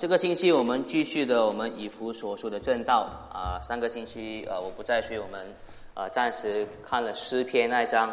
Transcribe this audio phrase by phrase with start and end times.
[0.00, 5.54] 这个星期我们继续的我们以弗所说的正道啊，上个星期呃我不在，所以我们
[5.92, 8.10] 呃暂时看了诗篇那一章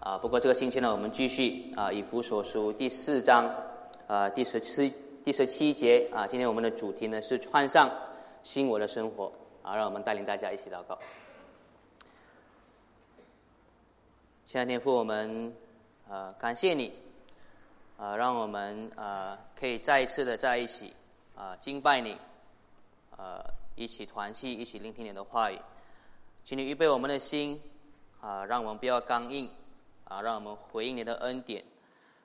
[0.00, 0.16] 啊。
[0.16, 3.54] 不过这个星期呢，我们继续啊以弗所书第四章
[4.06, 4.90] 啊第十七
[5.22, 6.26] 第十七节啊。
[6.26, 7.90] 今天我们的主题呢是穿上
[8.42, 9.30] 新我的生活
[9.62, 10.98] 啊，让我们带领大家一起祷告。
[14.46, 15.54] 亲爱的天父，我们
[16.08, 16.94] 呃感谢你
[17.98, 20.94] 啊，让我们呃可以再一次的在一起。
[21.36, 22.16] 啊，敬拜你，
[23.18, 25.60] 呃，一起团契，一起聆听你的话语，
[26.42, 27.60] 请你预备我们的心，
[28.22, 29.50] 啊，让我们不要刚硬，
[30.04, 31.62] 啊，让我们回应你的恩典，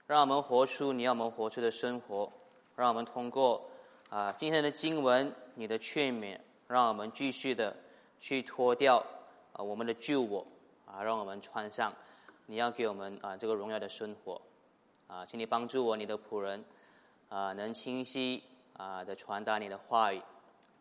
[0.07, 2.31] 让我们活出你要我们活出的生活，
[2.77, 3.69] 让我们通过
[4.09, 6.39] 啊今天的经文，你的劝勉，
[6.69, 7.75] 让我们继续的
[8.17, 9.05] 去脱掉
[9.51, 10.47] 啊我们的旧我，
[10.85, 11.93] 啊，让我们穿上
[12.45, 14.41] 你要给我们啊这个荣耀的生活，
[15.07, 16.63] 啊，请你帮助我，你的仆人，
[17.27, 18.41] 啊，能清晰。
[18.77, 20.21] 啊的传达你的话语，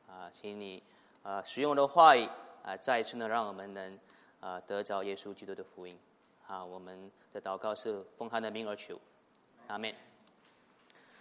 [0.09, 0.83] 啊，请你
[1.23, 2.29] 啊使用的话语
[2.63, 3.99] 啊，再一次呢，让我们能
[4.41, 5.99] 啊得着耶稣基督的福音。
[6.47, 8.99] 啊，我们的祷告是奉他的名而求，
[9.69, 9.95] 阿门。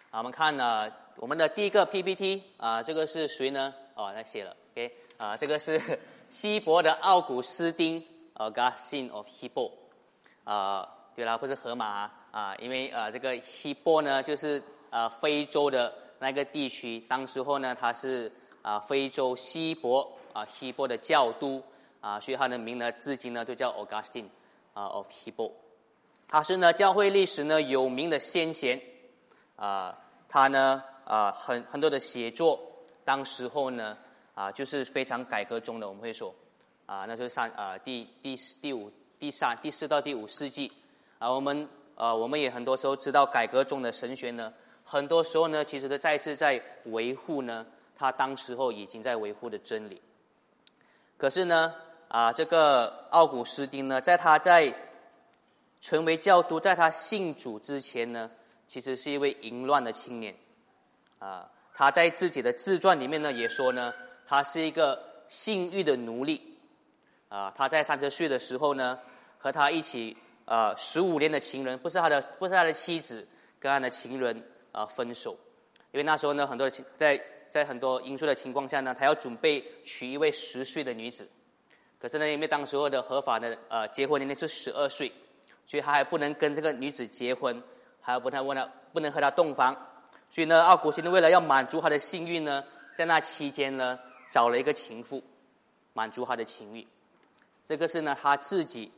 [0.10, 3.74] 好，我们看呢，我们的第一个 PPT 啊，这个是谁呢？
[3.94, 5.80] 哦，来写了，OK，啊，这个是
[6.30, 8.04] 希伯的奥古斯丁
[8.36, 9.72] ，Augustin of Hippo。
[10.46, 15.94] 啊，对啦，不是河马啊，因为啊，这个 Hippo 呢，就是啊非洲的。
[16.20, 18.32] 那个地区，当时候呢，他是
[18.62, 21.64] 啊非洲西伯啊希伯的教都
[22.02, 24.28] 啊，所以他的名呢，至今呢都叫 Augustine
[24.74, 25.52] 啊 of Hippo。
[26.28, 28.80] 他是呢教会历史呢有名的先贤
[29.56, 29.98] 啊，
[30.28, 32.60] 他呢啊很很多的写作，
[33.04, 33.98] 当时候呢
[34.36, 36.36] 啊就是非常改革中的，我们会说
[36.86, 40.72] 啊，那就是三啊第第四第五第三第四到第五世纪
[41.18, 44.54] 啊，我们啊我们也很多时候知道改革中的神学呢。
[44.92, 47.64] 很多时候呢，其实都再次在维护呢，
[47.96, 50.02] 他当时候已经在维护的真理。
[51.16, 51.76] 可是呢，
[52.08, 54.74] 啊，这个奥古斯丁呢，在他在
[55.80, 58.32] 成为教徒，在他信主之前呢，
[58.68, 60.36] 其实是一位淫乱的青年。
[61.20, 63.94] 啊，他在自己的自传里面呢，也说呢，
[64.26, 66.58] 他是一个性欲的奴隶。
[67.28, 68.98] 啊，他在三十岁的时候呢，
[69.38, 73.28] 和他一起啊十五年的情人，不是他的，不是他的妻子，
[73.60, 74.44] 跟他的情人。
[74.80, 75.32] 啊，分手，
[75.92, 81.28] 因为那时候呢，很多情在在很多因素的情况下呢，他要准备娶一位十岁的女子，
[82.00, 85.12] 可是呢，因为当时候的合法的呃结婚年龄是十二岁，
[85.66, 87.62] 所以他还不能跟这个女子结婚，
[88.00, 89.76] 还不太问他不能和她洞房，
[90.30, 92.64] 所以呢，奥古斯丁为了要满足他的性欲呢，
[92.96, 95.22] 在那期间呢，找了一个情妇，
[95.92, 96.88] 满足他的情欲，
[97.66, 98.90] 这个是呢他自己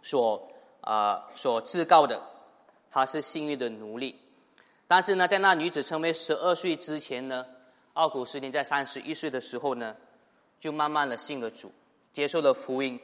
[0.00, 0.48] 所
[0.80, 2.22] 啊所自告的，
[2.88, 4.14] 他是性欲的奴隶。
[4.90, 7.44] 但是呢，在那女子成为十二岁之前呢，
[7.92, 9.94] 奥古斯丁在三十一岁的时候呢，
[10.58, 11.70] 就慢慢的信了主，
[12.10, 12.98] 接受了福音，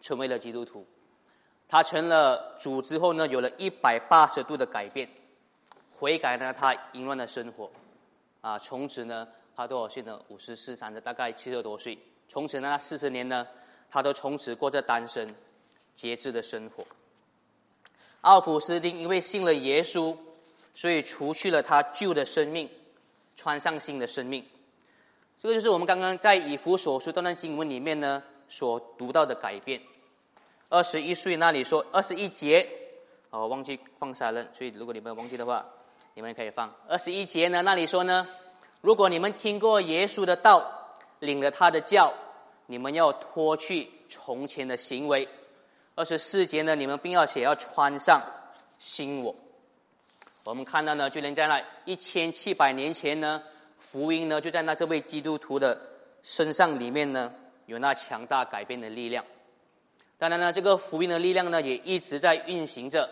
[0.00, 0.86] 成为了基督徒。
[1.68, 5.06] 他成了主之后呢，有了一百八十度的改变，
[5.92, 7.70] 悔改了他淫乱的生活，
[8.40, 10.18] 啊，从此呢，他多少岁呢？
[10.28, 11.98] 五十四、三十，大概七十多岁。
[12.30, 13.46] 从此呢，四十年呢，
[13.90, 15.28] 他都从此过着单身、
[15.94, 16.82] 节制的生活。
[18.22, 20.16] 奥古斯丁因为信了耶稣。
[20.74, 22.68] 所以，除去了他旧的生命，
[23.36, 24.44] 穿上新的生命，
[25.38, 29.80] 这个就是我们刚刚在以弗所书这段经文里面呢所读到的改变。
[30.68, 32.68] 二十一岁那里说，二十一节，
[33.30, 35.64] 哦，忘记放下了，所以如果你们忘记的话，
[36.14, 36.74] 你们可以放。
[36.88, 38.26] 二十一节呢，那里说呢，
[38.80, 42.12] 如果你们听过耶稣的道，领了他的教，
[42.66, 45.28] 你们要脱去从前的行为。
[45.94, 48.20] 二十四节呢，你们并要写要穿上
[48.80, 49.32] 新我。
[50.44, 53.42] 我们看到呢，就连在那一千七百年前呢，
[53.78, 55.80] 福音呢就在那这位基督徒的
[56.22, 57.32] 身上里面呢，
[57.66, 59.24] 有那强大改变的力量。
[60.18, 63.08] 当然呢，这个福音的力量呢，也一直在运行着。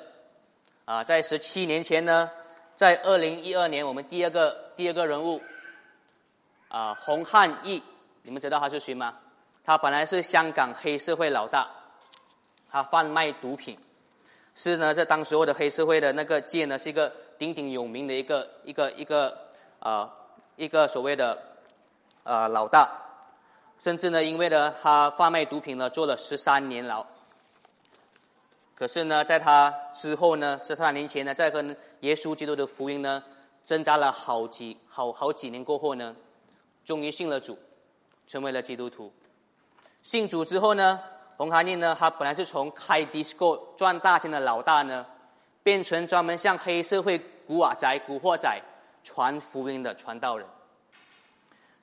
[0.85, 2.31] 啊，在十七年前呢，
[2.75, 5.41] 在二零一二年，我们第二个第二个人物，
[6.69, 7.83] 啊，洪汉义，
[8.23, 9.17] 你们知道他是谁吗？
[9.65, 11.71] 他本来是香港黑社会老大，
[12.71, 13.79] 他贩卖毒品。
[14.55, 19.39] 是呢，在当时候的黑社会的那个界呢，是一个鼎鼎有名的一个一个一个
[19.79, 20.13] 啊
[20.57, 21.39] 一个所谓的
[22.23, 22.87] 啊老大，
[23.79, 27.05] 甚至呢，因为呢他贩卖毒品呢，坐了十三年牢。
[28.75, 33.23] 可是呢，在他之后呢，十三年前呢，在跟耶稣基督的福音呢
[33.65, 36.15] 挣扎了好几好好几年过后呢，
[36.85, 37.59] 终于信了主，
[38.27, 39.11] 成为了基督徒。
[40.03, 41.01] 信主之后呢？
[41.43, 45.05] 洪汉义呢，他本来是从开 disco 赚大钱的老大呢，
[45.65, 48.63] 变成专门向黑社会古瓦仔、古惑仔
[49.03, 50.47] 传福音的传道人。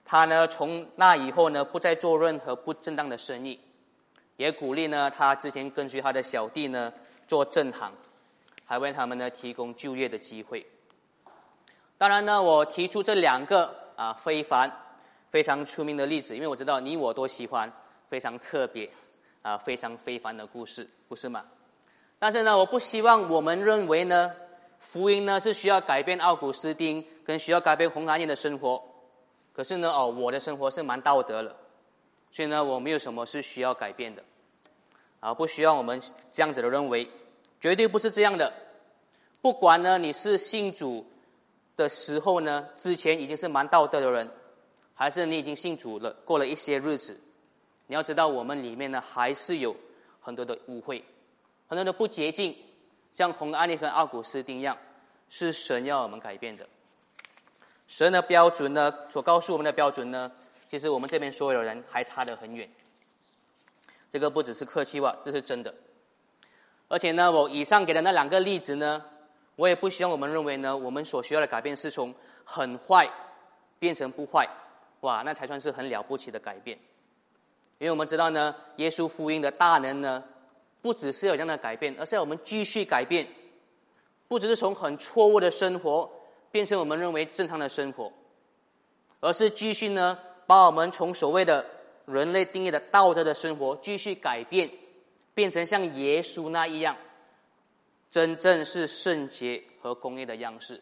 [0.05, 3.59] 他呢，从那以后呢，不再做任何不正当的生意，
[4.37, 6.93] 也鼓励呢他之前跟随他的小弟呢
[7.27, 7.91] 做正行，
[8.63, 10.65] 还为他们呢提供就业的机会。
[11.97, 14.71] 当然呢，我提出这两个啊非凡、
[15.29, 17.69] 非常出名的例子，因为我知道你我都喜欢
[18.07, 18.89] 非常特别
[19.41, 21.45] 啊非常非凡的故事，不是吗？
[22.17, 24.31] 但是呢，我不希望我们认为呢，
[24.77, 28.83] 福音呢是需要改变奥古斯丁，跟需要改变红蓝燕的生活。
[29.53, 31.55] 可是呢，哦，我的生活是蛮道德了，
[32.31, 34.23] 所以呢，我没有什么是需要改变的，
[35.19, 36.01] 啊，不需要我们
[36.31, 37.09] 这样子的认为，
[37.59, 38.53] 绝对不是这样的。
[39.41, 41.05] 不管呢，你是信主
[41.77, 44.29] 的时候呢，之前已经是蛮道德的人，
[44.93, 47.19] 还是你已经信主了，过了一些日子，
[47.89, 49.75] 你要知道，我们里面呢还是有
[50.21, 51.03] 很多的误会，
[51.67, 52.55] 很多的不洁净，
[53.13, 54.77] 像红安利和奥古斯丁一样，
[55.27, 56.69] 是神要我们改变的。
[57.87, 58.93] 神的标准呢？
[59.09, 60.31] 所告诉我们的标准呢？
[60.67, 62.69] 其实我们这边所有的人还差得很远。
[64.11, 65.73] 这个不只是客气话，这是真的。
[66.89, 69.03] 而且呢，我以上给的那两个例子呢，
[69.55, 72.13] 我也不希望我们认为呢，我们所需要的改变是从
[72.43, 73.09] 很坏
[73.79, 74.47] 变成不坏，
[74.99, 76.77] 哇，那才算是很了不起的改变。
[77.79, 80.23] 因为我们知道呢，耶稣福音的大能呢，
[80.81, 83.27] 不只是有这样的改变，而是要我们继续改变，
[84.27, 86.09] 不只是从很错误的生活。
[86.51, 88.11] 变成我们认为正常的生活，
[89.19, 90.17] 而是继续呢，
[90.47, 91.63] 把我们从所谓的
[92.07, 94.67] 人类定义的道德的生活继续改变，
[95.35, 96.97] 变成像耶稣那一样，
[98.09, 100.81] 真正是圣洁和公义的样式。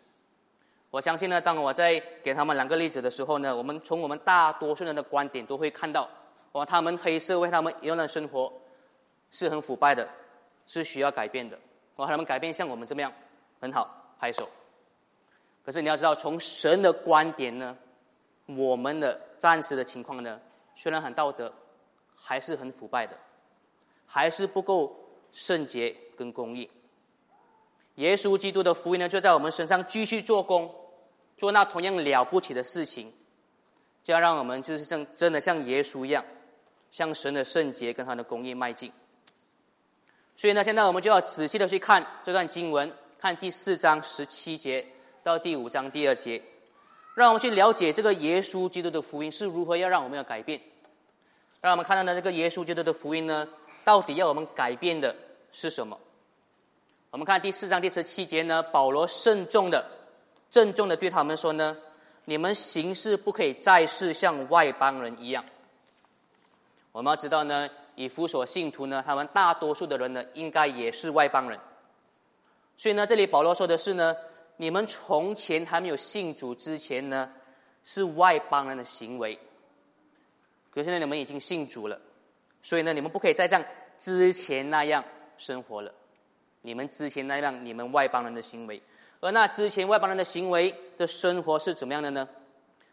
[0.90, 6.10] 我相信呢，当我在给他们两个例子的时候呢，我们从我们大多数人的观点都会看到，
[6.54, 8.52] 哇，他们黑社会他们一样的生活
[9.32, 10.08] 是很腐败的，
[10.66, 11.58] 是需要改变的。
[11.98, 13.12] 哇，他们改变像我们这么样，
[13.60, 13.90] 很好，
[14.20, 14.48] 拍手。
[15.66, 17.78] 可是你要知道，从神的观点呢，
[18.46, 20.40] 我们的暂时的情况呢，
[20.76, 21.52] 虽然很道德，
[22.16, 23.18] 还是很腐败的，
[24.06, 24.96] 还是不够
[25.32, 26.70] 圣洁跟公义。
[27.96, 30.74] 耶稣基督的福音呢，就在我们身上继续做工，
[31.36, 33.12] 做那同样了不起的事情，
[34.04, 36.24] 就要让我们就是像真的像耶稣一样，
[36.92, 38.92] 向神的圣洁跟他的公义迈进。
[40.36, 44.86] 所以呢，现在我们就要仔细的去看这段经文，看第四章十七节。
[45.24, 46.42] 到第五章第二节，
[47.14, 50.58] 让我们去了解这个耶稣基督的福音是如何要让我们要改变。
[51.60, 53.46] 让我们看到呢，这个耶稣基督的福音呢，
[53.84, 55.14] 到底要我们改变的
[55.52, 56.00] 是什么？
[57.10, 59.86] 我们看第四章第十七节呢，保罗慎重的、
[60.50, 61.76] 郑重的对他们说呢
[62.24, 65.44] ：“你们行事不可以再是像外邦人一样。”
[66.98, 71.60] 我们要知道呢，以弗所信徒呢，他们大多数的人呢，应该也是外邦人。
[72.76, 74.16] 所以呢，这里保罗说的是呢。
[74.60, 77.32] 你们从前还没有信主之前呢，
[77.84, 79.38] 是外邦人的行为。
[80.72, 82.02] 可现在你们已经信主了，
[82.64, 83.64] 所以呢，你们不可以再像
[84.00, 85.04] 之前那样
[85.38, 85.94] 生活了。
[86.64, 88.82] 你们之前那样，你们外邦人的行为，
[89.20, 92.28] 而那之前外邦人的行为的生活是怎么样的呢？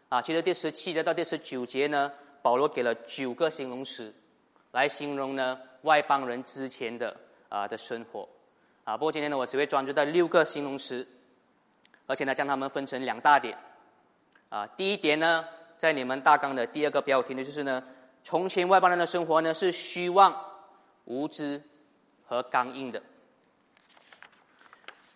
[0.09, 2.11] 啊，其实第十七节到第十九节呢，
[2.45, 4.13] 保罗给了九个形容词，
[4.71, 7.17] 来形容呢外邦人之前的
[7.49, 8.29] 啊的生活。
[8.83, 11.07] 啊，不过今天呢，我只会专注在六个形容词。
[12.05, 13.57] 而且呢，将它们分成两大点，
[14.49, 15.43] 啊，第一点呢，
[15.79, 17.83] 在你们大纲的第二个标题呢，就是呢，
[18.23, 20.39] 从前外邦人的生活呢是虚妄、
[21.05, 21.59] 无知
[22.27, 23.01] 和刚硬的。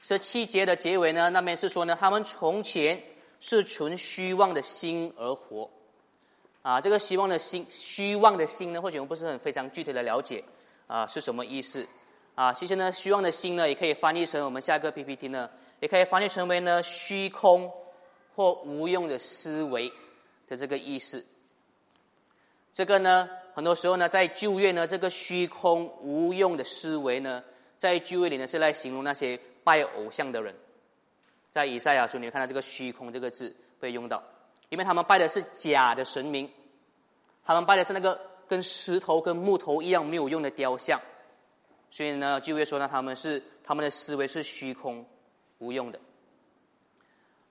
[0.02, 3.00] 十七节的结尾呢，那边是说呢，他们从前
[3.40, 5.70] 是存虚妄的心而活，
[6.70, 10.44] 啊，这个希望的心、虚妄的心呢，或许我们不是很非常具体的了解，
[10.86, 11.88] 啊，是什么意思？
[12.36, 15.50] 啊，其实呢，虚妄的心呢，也可以翻译成我们下一个 PPT 呢。
[15.80, 17.72] 也可以翻译成为呢虚空
[18.36, 19.90] 或无用的思维
[20.48, 21.26] 的这个意思。
[22.74, 27.44] 这个呢，很多时候呢，在旧约呢，这个虚空无用的思维呢，
[27.78, 30.54] 在旧约里呢是来形容那些拜偶像的人。
[31.50, 34.22] 在以赛亚书，你会看到这个“虚空”这个字被用到，
[34.68, 36.52] 因为他们拜的是假的神明，
[37.50, 41.02] 他们拜的是那个跟石头、跟木头一样没有用的雕像，
[41.90, 45.04] 所以呢，旧约说呢，他们是他们的思维是虚空。
[45.58, 46.00] 无用的，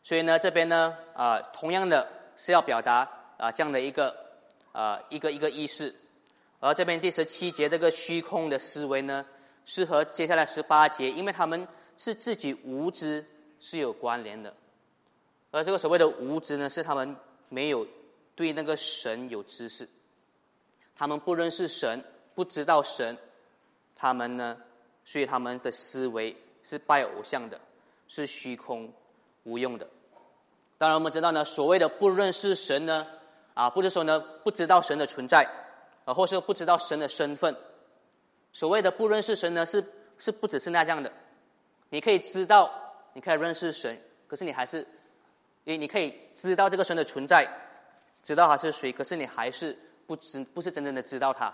[0.02, 4.16] 所以呢，这边呢，啊，同样的是要表达啊这样的一个
[4.72, 5.94] 啊一个一个意思，
[6.58, 9.26] 而这边第十七节这个虚空的思维呢，
[9.66, 13.22] 是和接下来十八节，因为他们是自己无知
[13.60, 14.54] 是有关联的，
[15.50, 17.14] 而这个所谓的无知呢，是他们
[17.50, 17.86] 没有
[18.38, 19.88] 对那个神有知识，
[20.94, 22.04] 他们不认识神，
[22.36, 23.18] 不知道神，
[23.96, 24.56] 他们呢，
[25.04, 27.60] 所以他们的思维是拜偶像的。
[28.10, 28.90] 是虚空
[29.42, 29.86] 无用的，
[30.78, 33.06] 当然，我们知道呢，所谓的不认识神呢，
[33.52, 35.46] 啊，不是说呢不知道神的存在，
[36.06, 37.54] 啊，或是不知道神的身份。
[38.50, 39.84] 所谓的不认识神呢，是
[40.18, 41.12] 是不只是那样的。
[41.90, 42.72] 你可以知道，
[43.12, 44.86] 你可以认识神，可是你还是，
[45.64, 47.46] 你你可以知道这个神的存在，
[48.22, 51.52] 知道他是谁，可是你还是不知不是真正的知道他。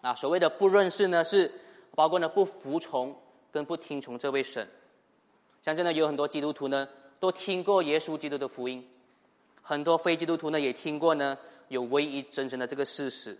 [0.00, 1.50] 啊，所谓的不认识呢，是
[1.94, 3.16] 包括呢不服从
[3.50, 4.68] 跟不听从这位神。
[5.60, 6.88] 像真的有很多基督徒呢，
[7.20, 8.84] 都听过耶稣基督的福音，
[9.62, 13.38] 很多非基督徒呢也听过呢有唯一真神的这个事实，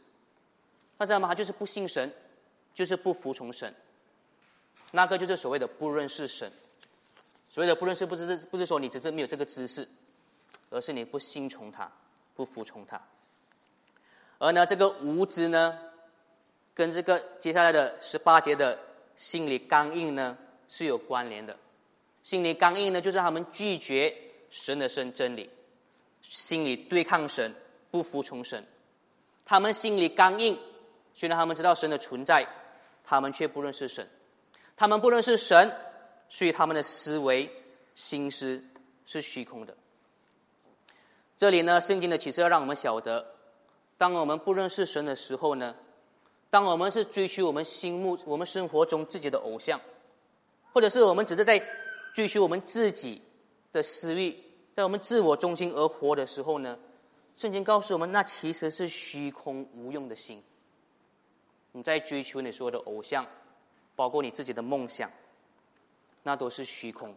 [0.97, 1.29] 但是他们？
[1.29, 2.13] 他就是不信神，
[2.73, 3.75] 就是不服从神。
[4.93, 6.53] 那个就是所谓的不认识神。
[7.49, 9.87] 所谓的不认识，不是不是说你只是没有这个知识，
[10.71, 11.91] 而是你不信从他，
[12.35, 13.01] 不服从他。
[14.39, 15.79] 而呢，这个无知呢，
[16.75, 18.79] 跟这个接下来的十八节的
[19.17, 20.37] 心理刚硬呢
[20.69, 21.57] 是有关联的。
[22.23, 24.17] 心理刚硬呢，就是他们拒绝
[24.51, 25.51] 神的真真理，
[26.21, 27.55] 心里对抗神，
[27.91, 28.65] 不服从神。
[29.45, 30.59] 他们心里刚硬，
[31.15, 32.47] 虽然他们知道神的存在，
[33.05, 34.09] 他们却不认识神。
[34.77, 35.71] 他们不认识神，
[36.29, 37.51] 所以他们的思维、
[37.95, 38.63] 心思
[39.05, 39.77] 是虚空的。
[41.43, 43.27] 这里呢，圣经的启示要让我们晓得，
[43.99, 45.75] 当我们不认识神的时候呢，
[46.51, 49.81] 当我们是追求我们心目、我们生活中自己的偶像，
[50.73, 51.61] 或者是我们只是在。
[52.15, 53.21] 追求我们自己
[53.73, 54.37] 的私欲，
[54.77, 56.79] 在我们自我中心而活的时候呢，
[57.35, 60.41] 圣经告诉我们，那其实是虚空无用的心。
[61.73, 63.27] 你在追求你所有的偶像，
[63.97, 65.11] 包括你自己的梦想，
[66.23, 67.13] 那都是虚空。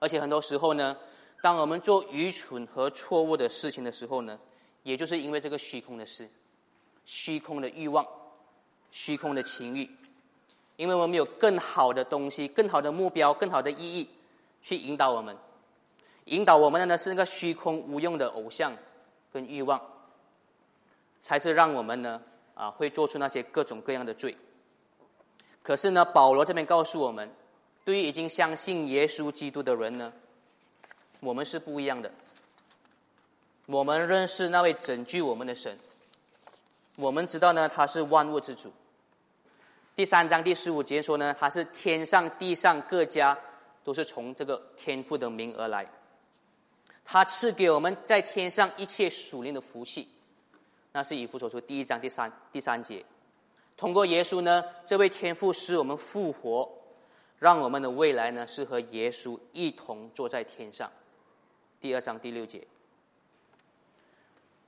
[0.00, 0.96] 而且很多时候呢，
[1.42, 4.38] 当我们做愚蠢和错误的事情的时候呢，
[4.84, 6.30] 也就是因为这个虚空的事，
[7.04, 8.06] 虚空的欲望，
[8.92, 9.90] 虚空的情欲。
[10.76, 14.08] 因为我们有更好的东西、更好的目标、更好的意义，
[14.62, 15.36] 去引导我们。
[16.26, 18.72] 引导我们的呢是那个虚空无用的偶像
[19.32, 19.80] 跟欲望，
[21.20, 22.22] 才是让我们呢
[22.54, 24.36] 啊会做出那些各种各样的罪。
[25.62, 27.28] 可是呢，保罗这边告诉我们，
[27.84, 30.12] 对于已经相信耶稣基督的人呢，
[31.22, 32.10] 我们是不一样的。
[33.66, 35.78] 我们认识那位拯救我们的神，
[36.96, 38.72] 我们知道呢他是万物之主。
[39.94, 43.38] 第三章第十五节说呢，他是天上地上各家
[43.84, 45.86] 都是从这个天父的名而来，
[47.04, 50.08] 他赐给我们在天上一切属灵的福气，
[50.90, 53.04] 那是以弗所书第一章第三第三节，
[53.76, 56.68] 通过耶稣呢，这位天父使我们复活，
[57.38, 60.90] 让我们的未来呢是和耶稣一同坐在天上，
[61.82, 62.64] 第二章第六节。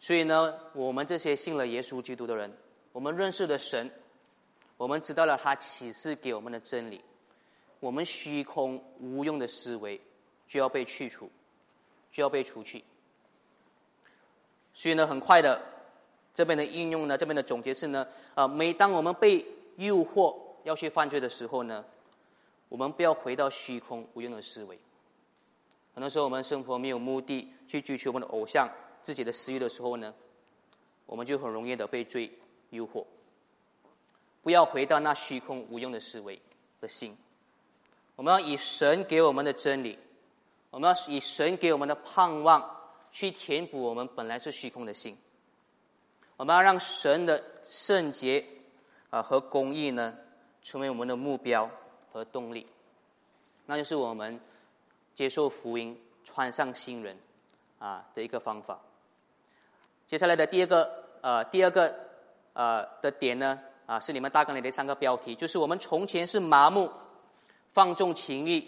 [0.01, 2.53] 所以呢，我们这些信了耶稣基督的人，
[2.91, 3.89] 我们认识的神。
[4.77, 7.01] 我们知道了他启示给我们的真理，
[7.79, 10.01] 我们虚空无用的思维
[10.49, 11.31] 就要被去除，
[12.11, 12.83] 就要被除去。
[14.75, 15.63] 所以呢，很快的，
[16.35, 18.05] 这边的应用呢，这边的总结是呢，
[18.35, 21.85] 啊，每当我们被诱惑要去犯罪的时候呢，
[22.69, 24.77] 我们不要回到虚空无用的思维。
[25.95, 28.69] 很多时候，我们生活没有目的去追求我们的偶像、
[29.01, 30.13] 自己的私欲的时候呢，
[31.07, 32.31] 我们就很容易的被罪
[32.71, 33.05] 诱惑。
[34.43, 36.41] 不要回到那虚空无用的思维
[36.81, 37.17] 的心，
[38.17, 39.99] 我们要以神给我们的真理，
[40.71, 42.63] 我们要以神给我们的盼望
[43.11, 45.17] 去填补我们本来是虚空的心。
[46.37, 48.45] 我们要让神的圣洁
[49.09, 50.19] 啊和公义呢
[50.63, 51.71] 成为我们的目标
[52.11, 52.67] 和动力，
[53.65, 54.39] 那就是我们
[55.15, 57.17] 接受福音、穿上新人
[57.79, 58.79] 啊的一个方法。
[60.07, 61.95] 接下来的第二个呃第二个
[62.53, 63.59] 呃的点呢？
[63.87, 66.91] 啊，是你们大纲里的三个标题，就是我们从前是麻木、
[67.73, 68.67] 放纵情欲、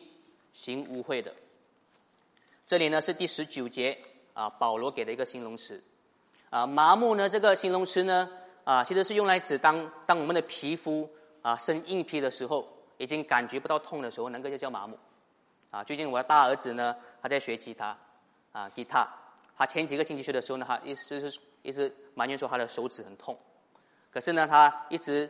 [0.53, 1.35] 行污秽的。
[2.67, 3.97] 这里呢是第十九节
[4.35, 5.83] 啊，保罗给的一个形容词。
[6.51, 8.29] 啊，麻木呢这个形容词呢
[8.65, 11.09] 啊，其实是用来指当当我们的皮肤
[11.41, 14.99] 啊生硬皮的时候，已经感觉不到痛的时候，那个就叫麻木。
[15.71, 17.97] 啊，最近我的大儿子呢，他在学吉他，
[18.53, 19.07] 啊，吉他，
[19.57, 23.39] 他前几个星期学的时候呢，他一直是一直埋怨说他的手指很痛。
[24.11, 25.29] 可是呢，他一直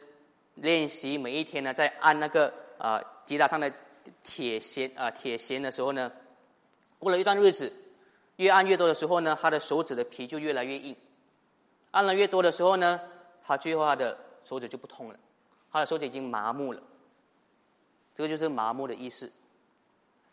[0.55, 3.73] 练习，每一天呢，在按那个啊吉他上的
[4.23, 6.13] 铁弦啊铁弦的时候呢，
[6.99, 7.73] 过了一段日子，
[8.37, 10.95] 越按越多的时候呢，他的手指的皮就越来越硬，
[11.91, 13.01] 按了越多的时候呢，
[13.45, 15.19] 他最后他的手指就不痛了，
[15.73, 16.81] 他的手指已经麻木了，
[18.15, 19.33] 这个就是麻木的意思。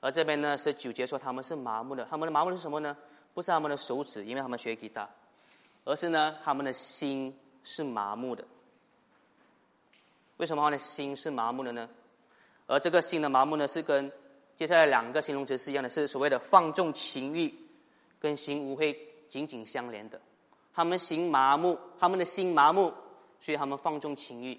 [0.03, 2.95] 而这边呢是九节说他们是麻木的，他们的麻木是什么呢？
[3.33, 5.09] 不是他们的手指，因为他们学吉他，
[5.85, 7.35] 而是呢他们的心。
[7.65, 8.43] 是麻木的，
[10.35, 10.77] 为什么话呢？
[10.77, 11.89] 心是麻木的呢？
[12.67, 14.11] 而这个心的麻木呢，是跟
[14.57, 17.53] 接下来两个形容词是一样的，是所谓的放纵情欲，
[18.19, 18.93] 跟心污秽
[19.29, 20.19] 紧紧相连的。
[20.73, 22.93] 他们心麻木，他们的心麻木，
[23.39, 24.53] 所以他们放纵情欲，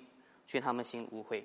[0.46, 1.44] 所以他们心污秽。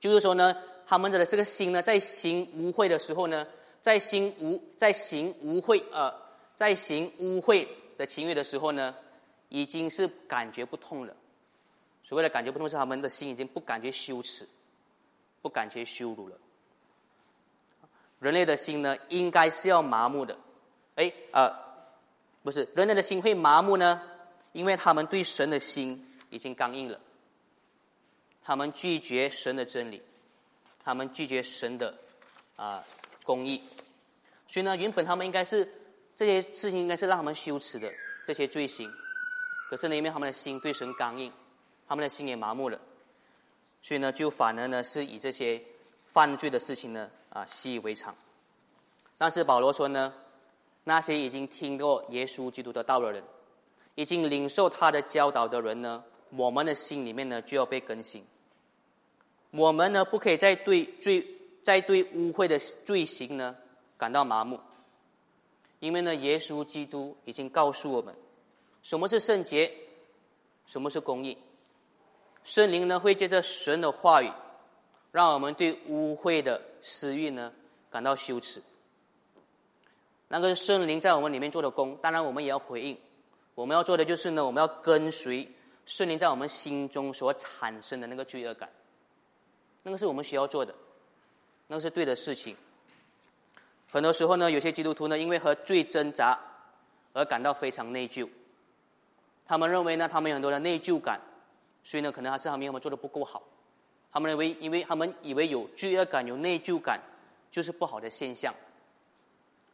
[0.00, 0.56] 就是说呢，
[0.88, 3.46] 他们的这个心呢，在行污秽的时候呢，
[3.82, 6.10] 在行无在行污秽呃，
[6.56, 7.68] 在行污秽
[7.98, 8.94] 的情欲的时候呢，
[9.50, 11.14] 已经是感觉不痛了。
[12.02, 14.48] 所谓的感觉不痛，是他们的心已经不感觉羞耻，
[15.42, 16.36] 不感觉羞辱了。
[18.20, 20.34] 人类的心呢，应该是要麻木的。
[20.94, 21.54] 哎，呃，
[22.42, 24.00] 不是，人类的心会麻木呢，
[24.52, 26.98] 因为他们对神的心已经刚硬了。
[28.42, 30.02] 他们拒绝神的真理，
[30.88, 31.94] 他们拒绝神的
[32.56, 32.82] 啊
[33.22, 33.62] 公义。
[34.46, 35.70] 所以呢，原本他们应该是
[36.16, 37.92] 这些事情应该是让他们羞耻的
[38.24, 38.90] 这些罪行，
[39.68, 41.30] 可是呢，因为他们的心对神刚硬。
[41.86, 42.78] 他们的心也麻木了，
[43.80, 45.58] 所以呢，就反而呢是以这些
[46.04, 48.14] 犯罪的事情呢啊习以为常。
[49.16, 50.12] 但是保罗说呢，
[50.84, 53.24] 那些已经听过耶稣基督的道的人，
[53.94, 56.04] 已经领受他的教导的人呢，
[56.36, 58.22] 我们的心里面呢就要被更新。
[59.50, 61.26] 我们呢不可以再对罪、
[61.62, 63.56] 再对污秽的罪行呢
[63.96, 64.60] 感到麻木，
[65.80, 68.14] 因为呢，耶稣基督已经告诉我们，
[68.82, 69.72] 什么是圣洁，
[70.66, 71.36] 什么是公义。
[72.44, 74.30] 圣灵呢，会借着神的话语，
[75.12, 77.52] 让我们对污秽的私欲呢
[77.90, 78.62] 感到羞耻。
[80.28, 82.96] 那个圣灵在我们里面做的工，当然我们也要回应。
[83.54, 85.48] 我们要做的就是呢，我们要跟随
[85.86, 88.68] 圣灵在我们心中所产生的那个罪恶感。
[89.82, 90.74] 那个是我们需要做的，
[91.66, 92.56] 那个是对的事情。
[93.90, 96.38] 很多时候呢，有些基督徒呢，因为和罪挣扎
[97.12, 98.28] 而感到非常内疚。
[99.46, 101.20] 他们认为呢，他们有很多的内疚感。
[101.84, 103.42] 所以呢，可能还是他们他们做的不够好。
[104.12, 107.00] 他们认为，因为他们以为有罪恶感、有内疚感，
[107.50, 108.54] 就是不好的现象。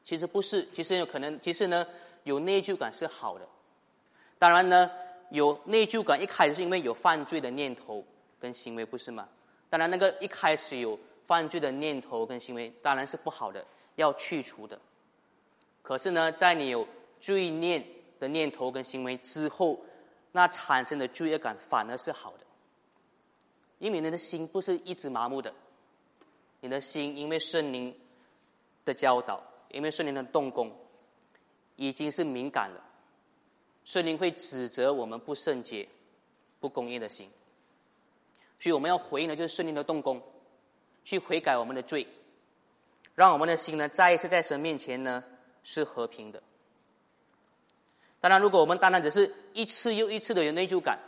[0.05, 1.85] 其实不是，其实有可能，其实呢，
[2.23, 3.49] 有内疚感是好的。
[4.39, 4.89] 当然呢，
[5.31, 8.05] 有内疚感一开始是因为有犯罪的念头
[8.39, 9.27] 跟行为，不是吗？
[9.75, 14.81] 当然，那个一开始有犯罪的念头跟行为，当然是不好的，要去除的。
[15.83, 16.87] 可是呢，在你有
[17.21, 17.85] 罪念
[18.21, 19.81] 的念头跟行为之后，
[20.31, 22.47] 那产生的罪恶感反而是好的，
[23.81, 25.53] 因为你的心不是一直麻木的，
[26.61, 27.93] 你的心因为圣灵
[28.85, 30.71] 的教导，因为圣灵的动工，
[31.75, 32.81] 已经是敏感了。
[33.85, 35.89] 圣灵会指责我们不圣洁、
[36.61, 37.29] 不公义的心，
[38.59, 40.23] 所以我们要回应的就是圣灵的动工，
[41.05, 42.07] 去悔改我们的罪，
[43.15, 45.23] 让我们的心呢再一次在神面前呢
[45.63, 46.43] 是和平的。
[48.21, 50.99] 当然，如果我们单单只是一次又一次的有内疚感，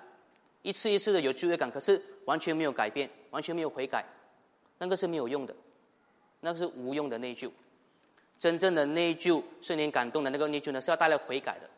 [0.61, 4.05] 一次一次的有罪恶感，可是完全没有改变，完全没有悔改，
[4.77, 5.57] 那个是没有用的，
[6.41, 7.51] 那个是无用的内疚。
[8.39, 11.71] 真正的内疚，圣灵感动的那个内疚呢，是要带来悔改的。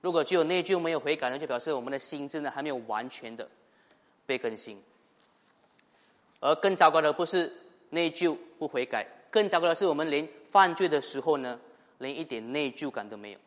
[0.00, 3.48] 如果只有内疚没有悔改呢，就表示我们的心智呢还没有完全的
[4.28, 4.78] 被更新。
[6.40, 7.50] 而更糟糕的不是
[7.88, 11.58] 内疚不悔改，更糟糕的是我们连犯罪的时候呢，
[11.96, 13.38] 连一点内疚感都没有。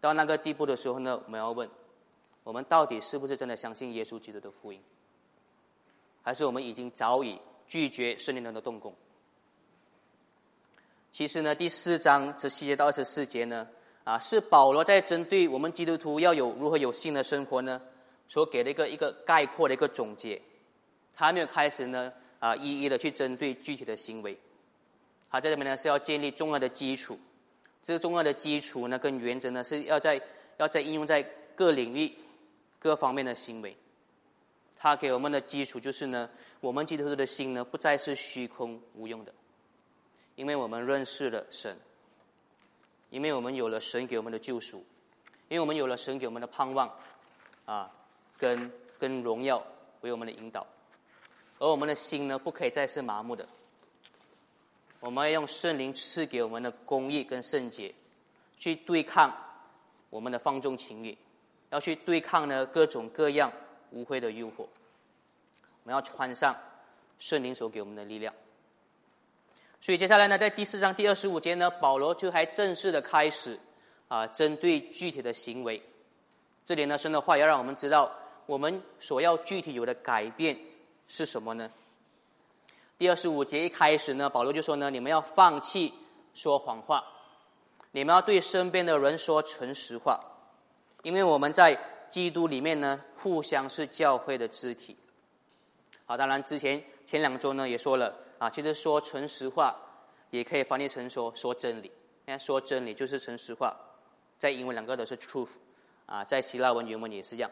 [0.00, 1.68] 到那个地步的时候呢，我们要问：
[2.44, 4.80] 我们到底是不是真的相信耶稣基督的福音？
[6.22, 8.94] 还是我们已经早已拒绝圣灵人的动工？
[11.10, 13.68] 其实呢，第四章十七节到二十四节呢，
[14.04, 17.82] 啊，是保罗在针对我们基督徒要有如何有新的生活呢，
[18.32, 20.40] 所给的一个一个概括的一个总结。
[21.14, 24.34] 他还没有开始呢，啊，一一的去针对具体的行为。
[25.30, 27.20] 他在这边呢，是要建立重要的基础。
[27.82, 30.18] 这个重要的基础呢，跟原则呢，是要在
[30.56, 31.22] 要在应用在
[31.54, 32.10] 各领域、
[32.78, 33.76] 各方面的行为。
[34.78, 39.34] 他给我们的基础就是呢，我们基督徒的心呢，不再是虚空无用的，
[40.36, 41.78] 因为我们认识了神，
[43.10, 44.78] 因为我们有了神给我们的救赎，
[45.50, 46.90] 因为我们有了神给我们的盼望，
[47.66, 47.92] 啊，
[48.42, 49.64] 跟跟荣耀
[50.00, 50.66] 为我们的引导，
[51.60, 53.46] 而我们的心呢，不可以再是麻木的。
[54.98, 57.94] 我们要用圣灵赐给我们的公义跟圣洁，
[58.58, 59.32] 去对抗
[60.10, 61.16] 我们的放纵情欲，
[61.70, 63.52] 要去对抗呢各种各样
[63.92, 64.54] 污秽的诱惑。
[64.58, 66.56] 我们要穿上
[67.20, 68.34] 圣灵所给我们的力量。
[69.80, 73.56] 所以接下来呢，在第四章第二十五节呢，保罗就还正式的开始
[74.08, 75.80] 啊，针对具体的行为。
[76.64, 78.12] 这里呢，神的话要让我们知道，
[78.52, 80.54] 我们所要具体有的改变
[81.08, 81.70] 是什么呢？
[82.98, 85.94] 第二十五节一开始呢，保罗就说呢：“你们要放弃
[86.34, 87.02] 说谎话，
[87.92, 90.20] 你们要对身边的人说诚实话，
[91.02, 91.74] 因为我们在
[92.10, 94.94] 基督里面呢，互相是教会的肢体。”
[96.04, 99.74] 好，当然之前前两周呢也说了啊，其实说诚实话
[100.28, 101.90] 也可以翻译成说说真理。
[102.26, 103.74] 看说真理就是诚实话，
[104.38, 105.52] 在英文两个都是 truth，
[106.04, 107.50] 啊，在希腊文原文也是一样。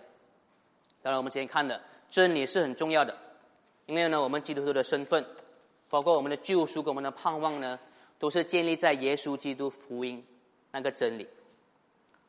[1.02, 3.16] 当然，我们今天看的真理是很重要的，
[3.86, 5.24] 因为呢，我们基督徒的身份，
[5.88, 7.78] 包括我们的救赎跟我们的盼望呢，
[8.18, 10.24] 都是建立在耶稣基督福音
[10.72, 11.26] 那个真理。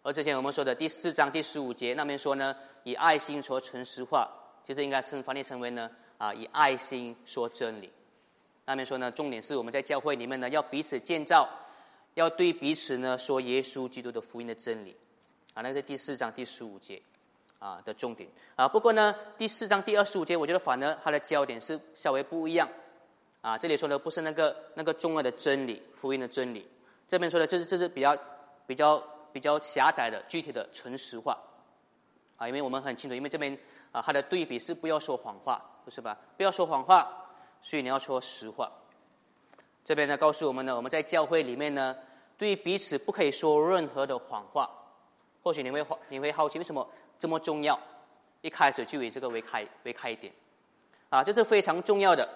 [0.03, 4.29] 而之前我们说的第四章第十五节那边说呢，以爱心说诚实话，
[4.65, 7.91] 其实应该是翻译成为呢，啊，以爱心说真理。
[8.65, 11.49] 那边说呢，重点是我们在教会里面呢，要彼此建造。
[12.15, 14.93] 要对彼此呢说耶稣基督的福音的真理，
[15.53, 17.01] 啊，那是第四章第十五节，
[17.61, 18.67] 啊的重点啊。
[18.67, 22.67] 不过呢，第四章第二十五节，我觉得反而它的焦点是稍微不一样，
[23.41, 26.67] 啊，这里说的不是那个那个重要的真理，福音的真理，
[27.07, 28.17] 这边说的这是这是比较
[28.65, 31.37] 比较比较狭窄的具体的诚实话，
[32.37, 33.55] 啊，因为我们很清楚，因为这边
[33.91, 36.17] 啊它的对比是不要说谎话，不是吧？
[36.35, 37.07] 不要说谎话，
[37.61, 38.71] 所以你要说实话。
[39.83, 41.95] 这边呢，告诉我们呢，我们在教会里面呢，
[42.37, 44.69] 对彼此不可以说任何的谎话。
[45.43, 46.87] 或许你会你会好奇，为什么
[47.21, 47.79] 这么重要？
[48.41, 50.33] 一开始就以这个为开为开点，
[51.09, 52.27] 啊，这是非常重要的。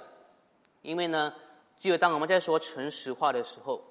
[0.84, 1.34] 因为呢，
[1.76, 3.84] 只有当我们在说诚实话的时候，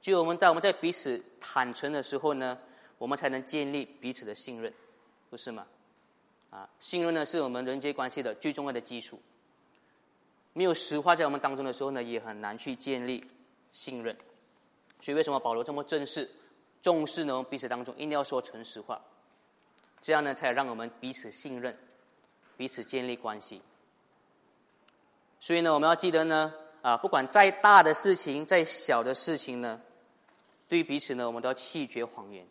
[0.00, 2.58] 只有我们当我们在彼此坦诚的时候呢，
[2.96, 4.72] 我们才能建立彼此的信任，
[5.28, 5.66] 不是吗？
[6.48, 9.20] 啊，信任呢，是我们人际关系的最重要的基础。
[10.54, 13.22] 没有实话在我们当中的时候呢，也很难去建立
[13.70, 14.16] 信任。
[14.98, 16.26] 所以为什么保罗这么正式、
[16.80, 17.44] 重视呢？
[17.50, 18.98] 彼此当中一定要说诚实话，
[20.00, 21.76] 这样呢，才让我们彼此信任、
[22.56, 23.60] 彼此建立关系。
[25.40, 29.80] 所以呢，我们要记得呢，啊，不管再大的事情、再小的事情呢，
[30.68, 32.46] 对彼此呢，我们都要弃绝谎言。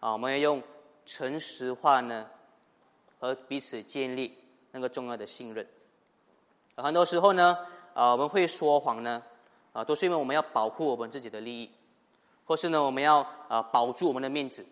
[0.00, 0.62] 啊，我们要用
[1.06, 2.28] 诚实话呢，
[3.18, 4.36] 和彼此建立
[4.70, 5.66] 那个重要的信任。
[6.76, 7.56] 很多时候呢，
[7.94, 9.22] 啊，我们会说谎呢，
[9.72, 11.70] 啊，都是因为我们要保护我们自己的利益，
[12.44, 14.66] 或是呢，我们要啊保住我们的面子。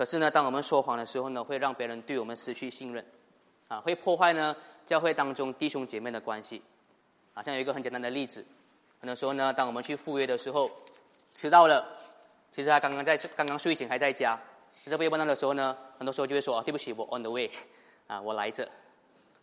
[0.00, 3.04] 可是呢，当我们说谎的时候呢，会让别人对我们失去信任，
[3.68, 6.62] 啊，会破坏呢教会当中弟兄姐妹的关系。
[7.34, 8.42] 啊，像有一个很简单的例子，
[8.98, 10.70] 很多时候呢，当我们去赴约的时候，
[11.34, 11.86] 迟到了，
[12.50, 14.40] 其实他刚刚在刚刚睡醒还在家，
[14.86, 17.50] 在被问到的时候呢，很多时候就会说，对不起，我 on the way，
[18.06, 18.66] 啊，我来着。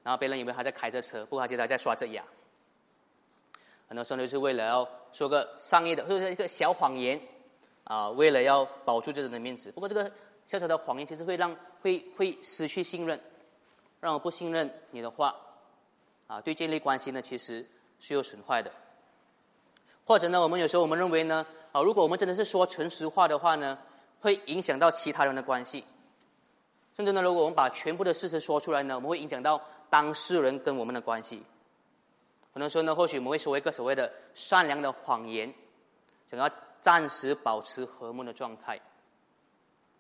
[0.02, 2.24] 然后别人以为他在开着车，不过其实他在刷着牙。
[3.88, 7.22] 很多时候就是为了要说个商业的或者一个小谎言，
[7.84, 9.72] 啊，为了要保住自己的面子。
[9.72, 10.12] 不过这个
[10.48, 13.22] 小小的谎言其实会让会会失去信任，
[14.00, 15.36] 让我不信任你的话，
[16.26, 17.64] 啊，对建立关系呢其实
[18.00, 18.72] 是有损坏的。
[20.04, 23.78] 或者呢，我们有时候我们认为呢，啊，如果我们真的是说诚实话的话呢，
[24.22, 25.84] 会影响到其他人的关系。
[26.96, 29.62] 甚至呢，如果我们把全部的事实说出来呢，我们会影响到。
[29.90, 31.42] 当事人跟我们的关系，
[32.54, 35.54] 可能说呢，或许我们会说一个所谓的善良的谎言，
[36.30, 36.50] 想要
[36.82, 38.78] 暂时保持和睦的状态。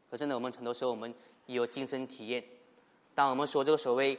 [0.10, 1.13] 可是呢，我们很多时候我们
[1.46, 2.43] 有亲身体验，
[3.13, 4.17] 当我们说这个所谓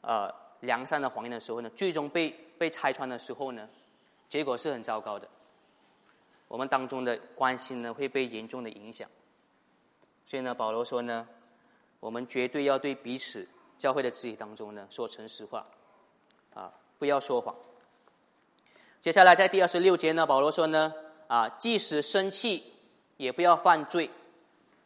[0.00, 3.68] 呃良善的谎言的时候呢，最终被被拆穿的时候呢，
[4.28, 5.28] 结果是很糟糕的。
[6.48, 9.08] 我们当中的关系呢会被严重的影响。
[10.26, 11.26] 所以呢，保罗说呢，
[12.00, 13.48] 我们绝对要对彼此。
[13.78, 15.66] 教会的肢体当中呢，说诚实话，
[16.54, 17.52] 啊，不要说谎。
[19.00, 20.94] 接下来在第二十六节呢，保罗说呢，
[21.26, 22.62] 啊，即使生气
[23.16, 24.08] 也不要犯罪，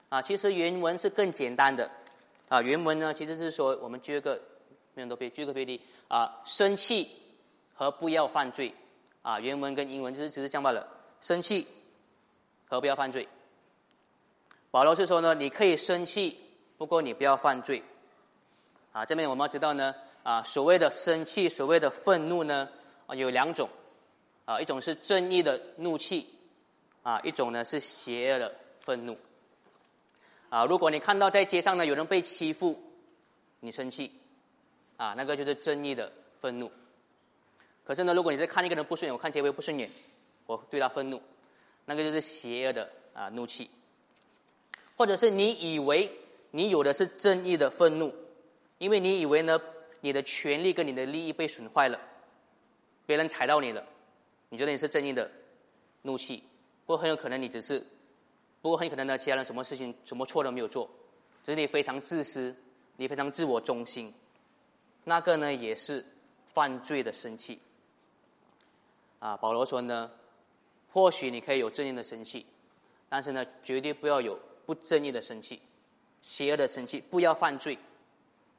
[0.08, 1.90] 啊，其实原文是更简单的，
[2.48, 4.40] 啊，原文呢其实是说我们举个，
[4.94, 7.10] 没有都举个例例，啊，生气
[7.74, 8.72] 和不要犯罪，
[9.22, 10.86] 啊，原文跟英文就是只是讲罢了，
[11.20, 11.66] 生气
[12.66, 13.26] 和不要犯罪。
[14.70, 16.38] 保罗是说呢，你可以生气，
[16.78, 17.82] 不过你不要犯罪。
[18.92, 22.68] 啊，这边我们要知道呢，啊，所谓的生气，所谓的愤怒呢，
[23.06, 23.68] 啊，有两种，
[24.44, 26.26] 啊，一种是正义的怒气，
[27.02, 29.16] 啊，一种呢是邪恶的愤怒。
[30.48, 32.80] 啊，如果你看到在街上呢有人被欺负，
[33.60, 34.12] 你生气，
[34.96, 36.70] 啊，那个就是正义的愤怒。
[37.84, 39.90] 可是呢，如果你是看一个人不顺眼，我看结尾不顺眼，
[40.46, 41.20] 我对他愤怒，
[41.84, 43.70] 那个就是邪恶的啊怒气。
[44.96, 46.10] 或者是你以为
[46.50, 48.14] 你有的是正义的愤怒。
[48.78, 49.58] 因为你以为呢，
[50.02, 51.98] 你的权利跟你的利益被损坏了，
[53.06, 53.82] 别人踩到你了，
[54.50, 55.30] 你觉得你是正义的
[56.02, 56.42] 怒气，
[56.84, 57.82] 不过很有可能你只是，
[58.66, 60.90] 不过很可能呢，其他人什么事情什么错都没有做，
[61.44, 62.52] 只是你非常自私，
[62.96, 64.12] 你非常自我中心，
[65.04, 66.04] 那个呢也是
[66.52, 67.60] 犯罪的生气。
[69.20, 70.10] 啊，保罗说呢，
[70.90, 72.44] 或许你可以有正义的生气，
[73.08, 75.62] 但是呢，绝对不要有不正义的生气，
[76.20, 77.78] 邪恶的生气，不要犯罪。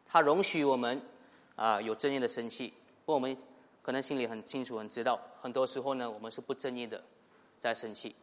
[0.05, 1.01] 他容许我们
[1.57, 2.73] 啊有正义的生气，
[3.05, 3.35] 不我们
[3.81, 7.03] 可能心里很清楚、很知道，很多时候呢，我们是不正义的，
[7.59, 8.15] 在生气。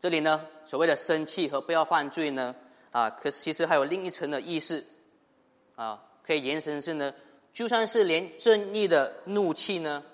[0.00, 2.54] 这里呢，所谓的生气和不要犯罪呢，
[2.92, 4.86] 啊，可其实还有另一层的意思，
[5.74, 7.12] 啊，可以延伸是呢，
[7.52, 10.04] 就算是连正义的怒气呢，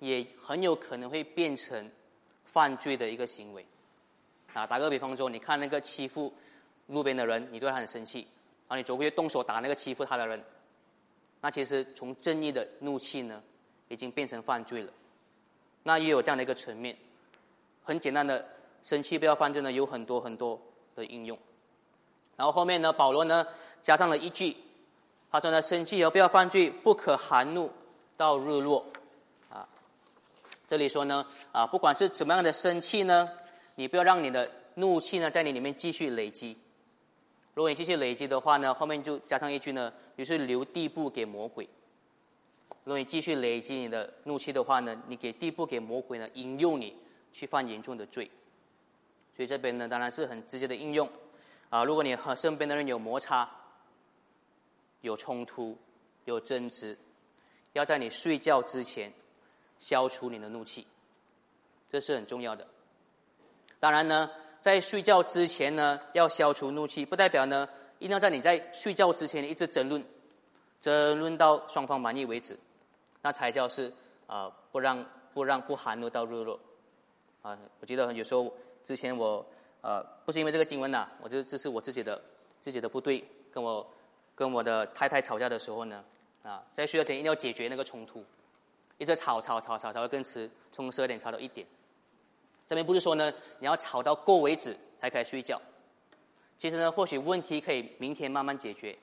[0.00, 1.88] 也很有可能会变成
[2.44, 3.64] 犯罪的一个行为。
[4.52, 6.34] 啊，打个比方说，你看那个欺负
[6.88, 8.22] 路边的人，你对他很生气，
[8.66, 10.42] 然后你走过去动手打那个欺负他的人，
[11.40, 13.40] 那其实从正义的怒气呢，
[13.86, 14.92] 已经变成犯罪了。
[15.84, 16.96] 那也有这样的一个层面，
[17.84, 18.44] 很简单的。
[18.82, 20.60] 生气不要犯罪呢，有很多很多
[20.94, 21.38] 的应用。
[22.36, 23.46] 然后后面呢，保罗呢
[23.82, 24.56] 加上了一句，
[25.30, 27.70] 他说呢：“生气而不要犯罪，不可含怒
[28.16, 28.84] 到日落。”
[29.50, 29.68] 啊，
[30.66, 33.28] 这里说呢，啊，不管是怎么样的生气呢，
[33.74, 36.56] 你不要让你的怒气呢在你里面继续累积。
[37.52, 41.68] 如果你继续累积的话呢，后面就加上一句呢，就是留地步给魔鬼。
[42.84, 46.96] 如果你继续累积你的怒气的话呢，你给地步给魔鬼呢，引诱你
[47.32, 48.30] 去犯严重的罪。
[49.40, 51.10] 所以这边呢，当然是很直接的应用，
[51.70, 53.50] 啊，如果你和身边的人有摩擦、
[55.00, 55.78] 有冲突、
[56.26, 56.94] 有争执，
[57.72, 59.10] 要在你睡觉之前
[59.78, 60.86] 消除你的怒气，
[61.88, 62.66] 这是很重要的。
[63.78, 67.66] 当然呢，在睡觉之前呢，要消除怒气，不代表呢
[67.98, 70.04] 一定要在你在睡觉之前一直争论，
[70.82, 72.58] 争论到双方满意为止，
[73.22, 73.90] 那才叫是
[74.26, 76.60] 啊，不让不让不含怒到日落。
[77.40, 78.52] 啊，我记得有时候。
[78.90, 79.46] 之前我
[79.82, 82.20] 呃不是因为这个经文呐，我就这是我自己的
[82.60, 83.88] 自己的不对，跟我
[84.34, 86.04] 跟我的太太吵架的时候呢，
[86.42, 88.24] 啊在睡觉前一定要解决那个冲突，
[88.98, 91.64] 一直吵吵吵吵吵到更迟，从十二点吵到一点。
[92.66, 95.62] 这边不是说呢你要吵到够为止才可以睡觉，
[96.58, 98.98] 其实呢或许问题可以明天慢慢解决，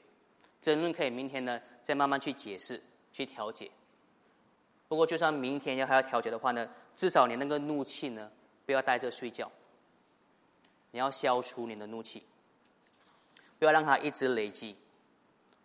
[0.62, 3.72] 争论可以明天呢再慢慢去解释去调解。
[4.90, 8.30] 不过就算明天要还要调解的话呢，至少你那个怒气呢
[8.66, 9.50] 不要带着睡觉。
[10.98, 12.24] 你要消除你的怒气，
[13.60, 14.76] 不要让它一直累积。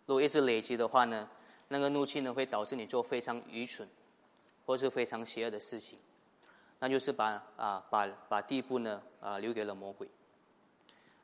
[0.04, 1.26] 如果一直累积的话呢，
[1.68, 3.88] 那个怒气呢会导致你做非常愚蠢
[4.66, 5.98] 或是非常邪恶的事情，
[6.80, 10.06] 那就是把啊把把地步呢啊留给了魔鬼。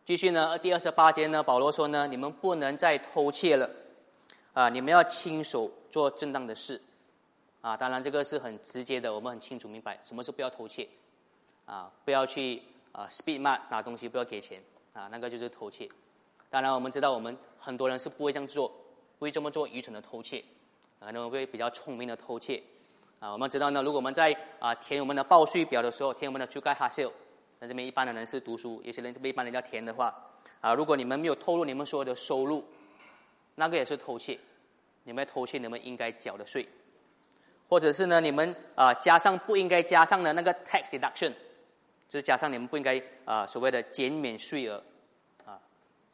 [0.07, 3.71] 继续呢，第二十八节呢，保罗说呢，你们不能再偷窃了，
[4.55, 6.81] 啊，你们要亲手做正当的事，
[7.61, 10.89] 啊，当然这个是很直接的，我们很清楚明白什么是不要偷窃，
[11.67, 12.63] 啊，不要去。
[12.99, 14.61] 啊，speed man 拿东西不要给钱
[14.93, 15.89] 啊，那个就是偷窃。
[16.51, 18.69] 当然，我们知道我们很多人是不会这样做，
[19.21, 20.45] 不会这么做愚蠢的偷窃，
[20.99, 22.61] 啊，那会比较聪明的偷窃。
[23.21, 27.13] 啊，我们知道呢，如果我们在啊填我们的报税表的时候，填我们的 j u g a h a s l
[27.61, 30.13] 那这边一般的人是读书，有些人这边一般人要填的话，
[30.61, 32.65] 啊，如果你们没有透露你们所有的收入，
[33.55, 34.37] 那个也是偷窃，
[35.05, 36.69] 你们偷窃你们应该缴的税，
[37.69, 41.33] 或者是呢，你们啊加上不应该加上的那个 tax deduction。
[42.09, 44.83] 就是加上你们不应该啊所谓的减免税额，
[45.45, 45.61] 啊，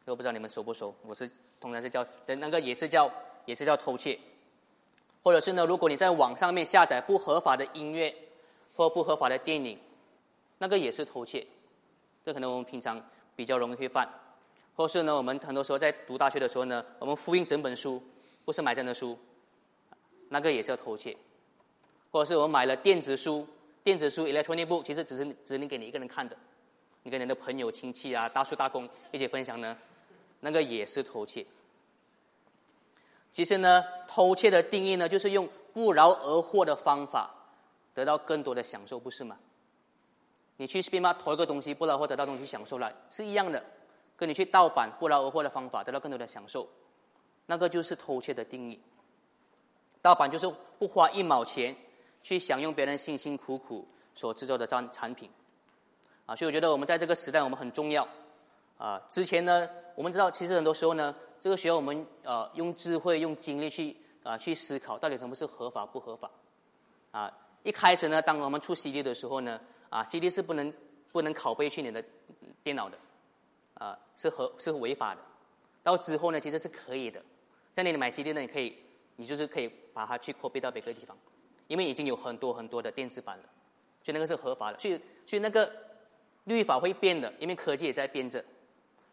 [0.07, 0.93] 我不知道你们收不收？
[1.03, 1.31] 我是
[1.61, 3.09] 通常是叫那个也是叫
[3.45, 4.19] 也是叫偷窃，
[5.23, 8.13] 或者是呢，如果你在网上面下载不合法的音乐
[8.75, 9.79] 或不合法的电影，
[10.59, 11.47] 那个也是偷窃，
[12.25, 13.01] 这可能我们平常
[13.37, 14.09] 比较容易会犯，
[14.75, 18.03] 或是呢，我们很多时候在读大学的时候呢，我们复印整本书
[18.45, 19.17] 不是买真的书，
[20.29, 21.17] 那个也是偷窃，
[22.11, 23.47] 或者是我们买了电子书。
[23.85, 26.35] 电子书 electronic book 其实只是只能给你一个人看的，
[27.03, 29.77] 你跟你的朋友亲戚啊、大叔大公一起分享呢，
[30.41, 31.45] 那个也是偷窃。
[33.31, 37.31] 其实呢，偷窃的定义呢，就是用不劳而获的方法
[37.93, 39.37] 得到更多的享受，不是吗？
[40.57, 43.63] 你去 speech 吧偷一个东西，不劳而获得到东西享受了，是一样的，
[44.17, 46.67] 跟你去盗版不劳而获的方法得到更多的享受，
[47.45, 48.81] 那个就是偷窃的定义。
[50.01, 51.77] 盗版就是不花一毛钱。
[52.25, 55.31] 去享用别人辛辛苦苦所制作的产产品，
[56.25, 58.09] 啊，所以我觉得我们在这个时代我们很重要，
[58.79, 66.31] 啊，之前呢，我们知道其实很多时候呢，这个需要我们呃用智慧、用精力去啊去思考到底什么是合法不合法，
[67.11, 67.31] 啊，
[67.63, 69.61] 一开始呢，当我们出 CD 的时候呢，
[69.91, 70.73] 啊，CD 是不能
[71.13, 72.03] 不能拷贝去你的
[72.63, 72.97] 电脑的，
[73.75, 75.21] 啊，是合是违法的，
[75.83, 77.23] 到之后呢，其实是可以的，
[77.77, 78.79] 像你买 CD 呢，你可以
[79.17, 81.15] 你就是可以把它去拷贝到别个地方。
[81.67, 83.45] 因为已经有很多很多的电子版了，
[84.03, 84.79] 所以那个是合法的。
[84.79, 85.71] 所以，所以那个
[86.45, 88.39] 律法会变的，因为科技也在变着。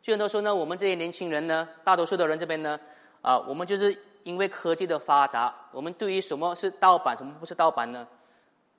[0.04, 2.80] 所以很多时候呢，我们这些年轻人呢，大多数的人这边呢，
[3.22, 8.08] 啊，我们就是因为科技的发达，我们对于什么是盗版，什么不是盗版呢？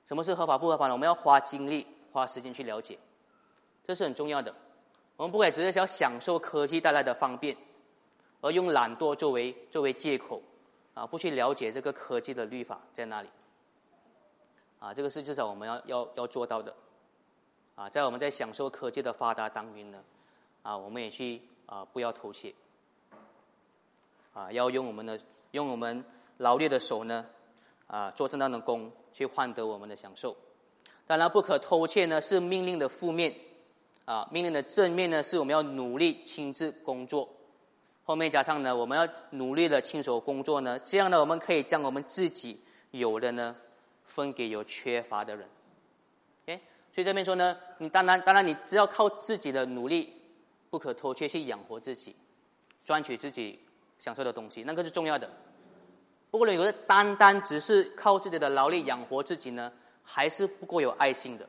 [0.05, 0.93] 什么是合法不合法呢？
[0.93, 2.97] 我们要花精力、花时间去了解，
[3.87, 4.53] 这是很重要的。
[5.15, 7.55] 我们不可以只是想享受科技带来的方便，
[8.41, 10.41] 而用懒惰作为作为借口，
[10.93, 13.29] 啊，不去了解这个科技的律法在哪里。
[14.83, 16.73] 啊，这个是至少我们要要要做到的。
[17.75, 20.03] 啊，在我们在享受科技的发达当中呢，
[20.61, 22.53] 啊，我们也去啊不要妥协。
[24.33, 25.17] 啊，要用我们的
[25.51, 26.03] 用我们
[26.39, 27.25] 劳力的手呢，
[27.87, 30.35] 啊，做正当的工，去换得我们的享受。
[31.07, 33.33] 当然，不可偷窃呢，是命令的负面。
[34.03, 37.29] 啊，命令的正面呢，是我们要努力亲自工作。
[38.03, 42.59] 后面加上呢，我们要努力的亲手工作呢，这样呢，我们可以将我们自己
[42.91, 43.55] 有的呢，
[44.05, 45.47] 分给有缺乏的人。
[46.45, 46.59] 哎，
[46.91, 50.13] 所以这边说呢，你当然当然，你只要靠自己的努力，
[50.69, 52.15] 不可偷窃去养活自己，
[52.83, 53.59] 赚取自己
[53.99, 55.29] 享受的东西，那个是重要的。
[56.29, 59.71] 不过，呢，有的单单只是靠自己的劳力养活自己呢，
[60.03, 61.47] 还是不够有爱心的。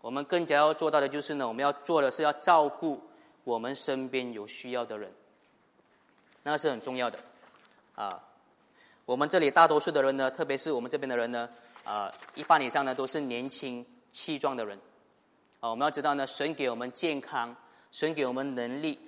[0.00, 3.00] 我们更加要做到的就是呢，我们要做的是要照顾
[3.44, 5.12] 我们身边有需要的人，
[6.42, 7.18] 那是很重要的，
[7.94, 8.20] 啊，
[9.04, 11.48] 我们这里大多数的人呢，特别是我们这边的人呢，
[11.82, 14.78] 啊，一半以上呢都是年轻气壮的人，
[15.58, 17.54] 啊，我们要知道呢，神给我们健康，
[17.90, 18.98] 神给我们能力，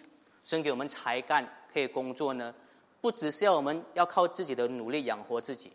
[0.44, 2.52] 神给我们才干可以工作呢，
[3.00, 5.70] 不只是要我们要靠自己的努力养活自己。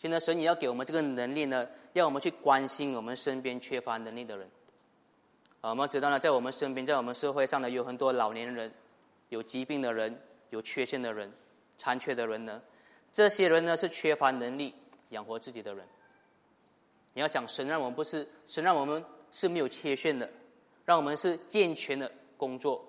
[0.00, 4.48] 现在神也要给我们这个能力呢，要我们去关心我们身边缺乏能力的人。
[5.60, 8.72] 啊，我们要知道呢，在我们身边，在我们社会上呢，有很多老年人、
[9.30, 10.16] 有疾病的人、
[10.50, 11.32] 有缺陷的人、
[11.76, 12.62] 残缺的人呢。
[13.12, 14.74] 这些人呢，是缺乏能力
[15.10, 15.84] 养活自己的人。
[17.14, 20.28] 你要想，神让我们不是神让我们是没有缺陷的，
[20.84, 22.84] 让我们是健全的工作，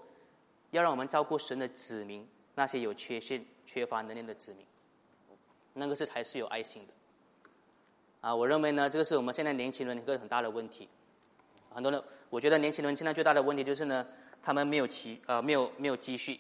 [0.71, 4.65] 要让我们照顾神的子民，那些有缺陷、缺乏能力的子民，
[5.73, 6.93] 那个是才是有爱心的。
[8.21, 10.87] 啊，我认为呢，这个是我们现在年轻人一个很大的问题。
[11.73, 14.05] 很多人，我觉得年轻人现在最大的问题就是呢，
[14.43, 16.39] 他们没有积呃没有没有积蓄，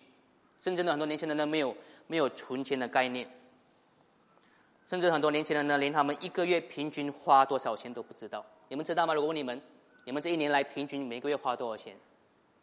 [0.59, 1.75] 甚至呢很多年轻人呢没有
[2.07, 3.27] 没有存钱的概念，
[4.89, 8.43] 甚至很多年轻人呢连他们一个月平均花多少钱都不知道。
[8.69, 9.13] 你们知道吗？
[9.13, 9.61] 如果问你们，
[10.03, 11.95] 你们这一年来平均每个月花多少钱？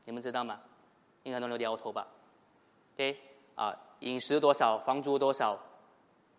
[0.05, 0.61] 你们知道吗？
[1.23, 2.05] 应该很多人摇头吧
[2.95, 3.17] ？OK
[3.55, 5.57] 啊，饮食多少，房租多少，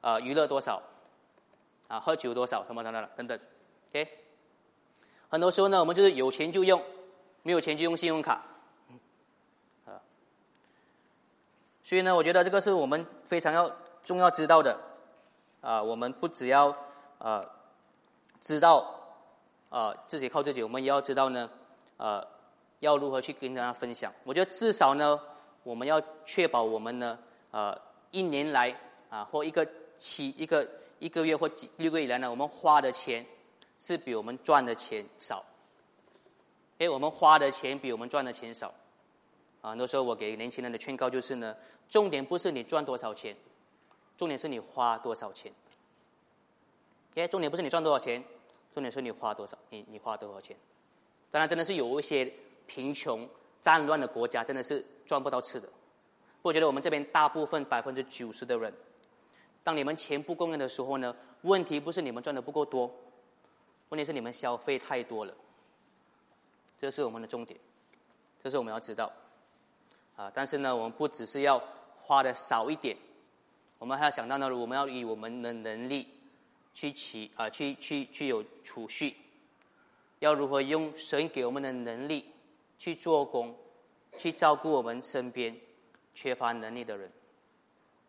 [0.01, 0.83] 啊娱乐多少。
[1.87, 2.65] 啊，喝酒多少？
[2.65, 3.39] 什么等等等等
[3.89, 4.05] ，OK。
[5.29, 6.83] 很多时候呢，我们就是有钱就用，
[7.43, 8.43] 没有钱就用信用卡，
[9.85, 9.95] 啊。
[11.81, 13.73] 所以呢，我觉得这个是我们非常要
[14.03, 14.77] 重要知道的，
[15.61, 16.75] 啊，我们不只要
[17.19, 17.47] 呃
[18.39, 18.89] 知道
[19.69, 21.49] 啊自己靠自己，我们也要知道呢，
[21.97, 22.25] 呃，
[22.79, 24.13] 要如何去跟大家分享。
[24.23, 25.19] 我觉得至少呢，
[25.63, 27.17] 我们要确保我们呢，
[27.51, 27.79] 呃，
[28.11, 28.75] 一年来
[29.09, 29.67] 啊或一个
[29.97, 30.67] 期一个。
[30.99, 33.23] 一个月或几六个月以来呢，我们花的钱
[33.77, 35.45] 是比我们赚的钱少。
[36.79, 38.73] 哎，我们花的钱比我们赚的钱少。
[39.61, 41.55] 啊，很多时候我给年轻人的劝告就是呢，
[41.87, 43.37] 重点不是你赚多少钱，
[44.17, 45.53] 重点是你花多少钱。
[47.15, 48.23] 哎，重点不是你赚多少钱，
[48.73, 50.55] 重点是你花多少，你你花多少钱。
[51.31, 52.31] 当然，真的是有一些
[52.65, 53.27] 贫穷、
[53.61, 55.67] 战乱的国家，真的是赚不到吃的。
[56.41, 58.73] 我觉得我们这边大部分百分之九十的人。
[59.63, 61.15] 当你们钱不够用的时候呢？
[61.41, 62.91] 问题不是你们赚的不够多，
[63.89, 65.33] 问题是你们消费太多了。
[66.79, 67.59] 这是我们的重点，
[68.41, 69.11] 这是我们要知道。
[70.15, 71.61] 啊，但是呢，我们不只是要
[71.95, 72.97] 花的少一点，
[73.79, 76.07] 我们还要想到呢，我们要以我们的能力
[76.73, 79.15] 去起啊，去去去有储蓄，
[80.19, 82.25] 要如何用神给我们的能力
[82.77, 83.55] 去做工，
[84.17, 85.55] 去照顾我们身边
[86.13, 87.11] 缺乏能力的人。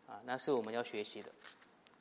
[0.07, 1.29] 啊，那是我们要学习的，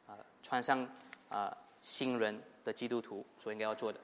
[0.07, 0.88] 啊，穿上
[1.28, 4.00] 啊新人的基督徒所应该要做的。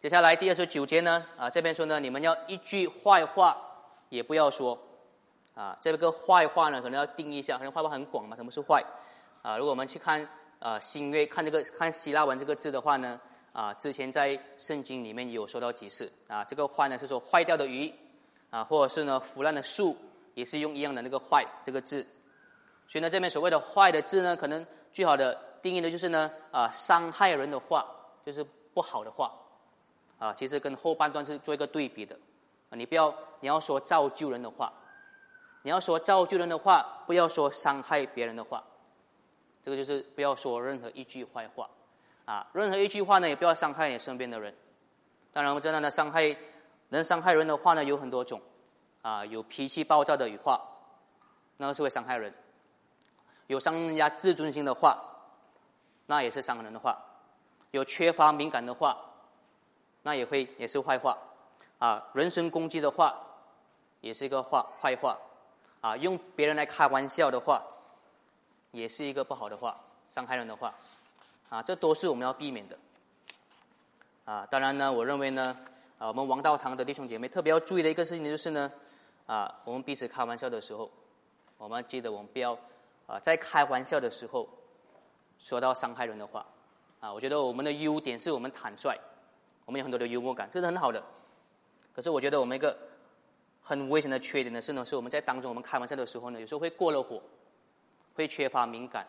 [0.00, 3.56] 接下来第二十九节呢，啊这边说呢，你们要一句坏话
[4.08, 4.78] 也不要说，
[5.54, 8.84] 啊这个坏话呢可能要定义一下，可能坏话很广嘛，什么是坏？
[9.42, 13.20] 啊如果我们去看啊新约看这个看希腊文这个字的话呢，
[13.52, 17.92] 啊之前在圣经里面有说到几次，啊这个坏呢是说坏掉的鱼，
[18.50, 19.96] 啊或者是呢腐烂的树。
[20.34, 22.04] 也是用一样的那个“坏”这个字，
[22.88, 25.32] 所以呢，这边所谓的“坏”的字呢，可能最好的
[25.62, 27.86] 定义的就是呢，啊，伤害人的话，
[28.26, 29.32] 就是不好的话，
[30.18, 32.16] 啊，其实跟后半段是做一个对比的，
[32.68, 34.72] 啊，你不要你要说造就人的话，
[35.64, 38.62] 你要说造就人的话，不要说伤害别人的话，
[39.62, 41.66] 这个就是不要说任何一句坏话，
[42.26, 44.54] 啊，任何一句话呢，也不要伤害你身边的人。
[45.32, 46.36] 当然，我们知道呢，伤害
[46.90, 48.40] 能伤害人的话呢，有很多种。
[49.00, 50.60] 啊，有脾气暴躁的语话，
[51.56, 52.30] 那个是会伤害人；
[53.48, 54.98] 有伤人家自尊心的话，
[56.06, 56.94] 那也是伤人的话；
[57.70, 58.96] 有缺乏敏感的话，
[60.02, 61.18] 那也会也是坏话。
[61.78, 63.14] 啊，人身攻击的话，
[64.00, 65.18] 也是一个话坏话。
[65.84, 67.62] 啊，用别人来开玩笑的话，
[68.72, 69.78] 也是一个不好的话，
[70.08, 70.74] 伤害人的话。
[71.50, 72.78] 啊，这都是我们要避免的。
[74.24, 75.54] 啊，当然呢，我认为呢，
[75.98, 78.72] 啊，我们王道堂的弟兄姐妹特别要注意的一个事情就是呢，
[79.26, 80.90] 啊，我们彼此开玩笑的时候，
[81.58, 82.56] 我们记得我们不要
[83.06, 84.48] 啊，在开玩笑的时候
[85.38, 86.46] 说到伤害人的话。
[87.00, 88.98] 啊，我觉得我们的优点是我们坦率，
[89.66, 91.04] 我们有很多的幽默感，这是很好的。
[91.94, 92.74] 可是我觉得我们一个
[93.64, 97.20] 很危险的缺点呢，是呢，是我们在当中我们开玩笑的时候呢，有时候会过了火，
[98.14, 99.06] 会缺乏敏感，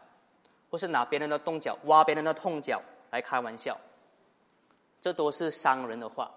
[0.71, 2.81] 或是拿别人的动脚挖别人的痛脚
[3.11, 3.77] 来开玩笑，
[5.01, 6.31] 这都是伤人的话。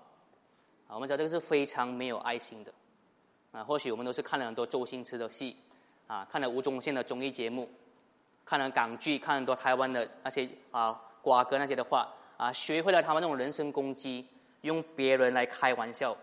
[0.89, 2.73] 啊，我们知道这个是非常没有爱心的。
[3.53, 5.57] 啊，或许我们都是看了很多周星驰的戏，
[6.07, 7.71] 啊，看了吴宗宪的综艺节目，
[8.45, 11.01] 看了港剧，看很多台湾的那些啊。
[11.21, 12.09] 瓜哥那些的话
[12.39, 14.27] 啊，学会了他们那种人身攻击，
[14.63, 16.17] 用别人来开玩笑，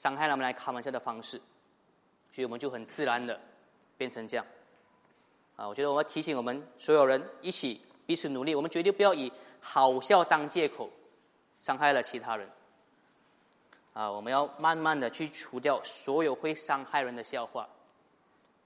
[0.00, 1.36] 伤害他们来开玩笑的方式，
[2.32, 3.38] 所以我们就很自然的
[3.98, 4.46] 变成这样。
[5.56, 9.30] 啊，我觉得我要提醒我们所有人一起彼此努力，我们绝对不要以
[9.60, 10.88] 好笑当借口，
[11.58, 12.48] 伤害了其他人。
[13.92, 17.68] 啊，我们要慢慢的去除掉所有会伤害人的笑话，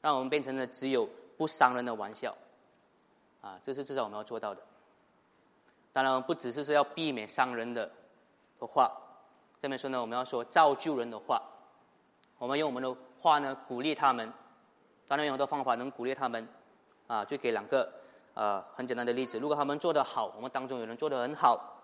[0.01, 1.05] 让我们变成了只有
[1.37, 2.33] 不伤人的玩笑。
[3.41, 4.63] 啊，这是至少我们要做到的。
[5.93, 7.91] 当然，不只是说要避免伤人的
[8.61, 8.93] 的话，
[9.65, 11.43] 这边说呢，我们要说造就人的话。
[12.37, 14.31] 我们用我们的话呢鼓励他们。
[15.09, 16.47] 当然有很多方法能鼓励他们，
[17.07, 17.91] 啊，就给两个
[18.35, 19.39] 呃很简单的例子。
[19.39, 21.81] 如果他们做得好，我们当中有人做得很好，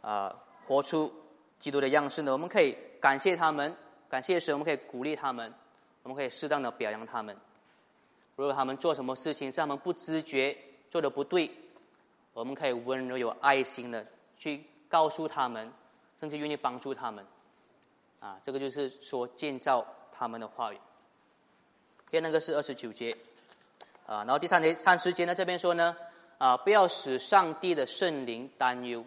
[0.00, 0.34] 啊，
[0.66, 1.12] 活出
[1.58, 3.76] 基督的样式呢，我们可以感谢他们，
[4.08, 5.52] 感谢时我们可以鼓励他们，
[6.04, 7.36] 我们可以适当的表扬他们。
[8.36, 10.56] 如果他们做什么事情是他们不知觉
[10.90, 11.50] 做的不对。
[12.32, 15.70] 我们可以温柔有爱心的去告诉他们，
[16.18, 17.24] 甚至愿意帮助他们，
[18.20, 20.78] 啊，这个就是说建造他们的话语。
[22.10, 23.16] 第那个是二十九节，
[24.06, 25.96] 啊，然后第三节三十节呢这边说呢，
[26.38, 29.04] 啊，不要使上帝的圣灵担忧，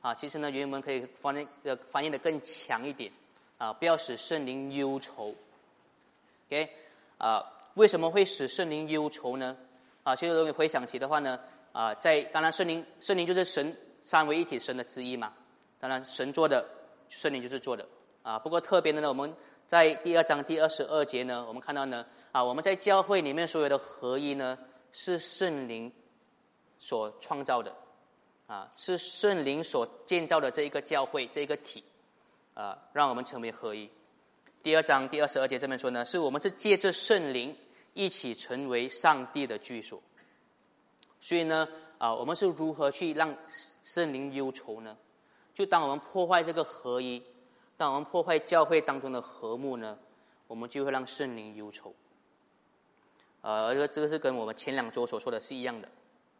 [0.00, 3.12] 啊，其实呢原文可以翻译呃翻译的更强一点，
[3.58, 5.34] 啊，不要使圣灵忧愁。
[6.48, 6.70] OK，
[7.18, 7.44] 啊，
[7.74, 9.56] 为什么会使圣灵忧愁呢？
[10.02, 11.38] 啊，其实如果你回想起的话呢。
[11.72, 15.32] 啊，在当然，圣灵圣灵就是神三位一体神的之一嘛。
[15.82, 16.64] 当然，神做的，
[17.08, 17.84] 圣灵就是做的。
[18.22, 19.34] 啊，不过特别的呢，我们
[19.66, 24.56] 在第二章第二十二节呢，我们看到呢，啊，我们在教会里面所有的合一呢，
[24.92, 25.92] 是圣灵
[26.78, 27.74] 所创造的，
[28.46, 31.82] 啊，是圣灵所建造的这一个教会这一个体，
[32.54, 33.90] 啊，让我们成为合一。
[34.62, 37.56] 第二章第二十二节这边说呢，是我们是借着圣灵
[37.92, 40.00] 一起成为上帝的居所。
[41.20, 41.66] 所以呢，
[41.98, 43.36] 啊，我们是如何去让
[43.82, 44.96] 圣灵忧愁呢？
[45.62, 47.22] 就当我们破坏这个合一，
[47.76, 49.96] 当我们破坏教会当中的和睦呢，
[50.48, 51.94] 我们就会让圣灵忧愁。
[53.42, 55.88] 呃，这个这个是跟我们前两周所说的是一样的。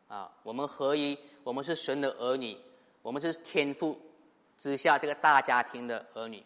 [0.08, 2.58] 啊，我们合一，我们是神的儿女，
[3.00, 3.96] 我们是天父
[4.58, 6.42] 之下这个大家庭的儿女。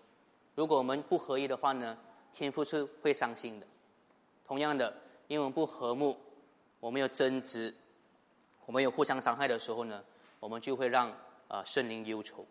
[0.54, 1.96] 如果我们不合一的话呢，
[2.30, 3.66] 天父是会伤心的。
[4.46, 4.94] 同样的，
[5.28, 6.14] 因为我们不和睦，
[6.78, 7.74] 我们有争执。
[8.66, 10.04] 我们有互相伤害的时候呢，
[10.40, 11.10] 我们就会让
[11.48, 12.44] 啊圣灵忧愁。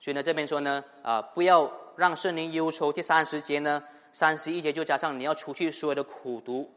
[0.00, 2.90] 所以呢，这边说呢啊，不要让圣灵忧愁。
[2.92, 6.68] 第三十节呢，三十一节就加上你要除去所有的苦毒、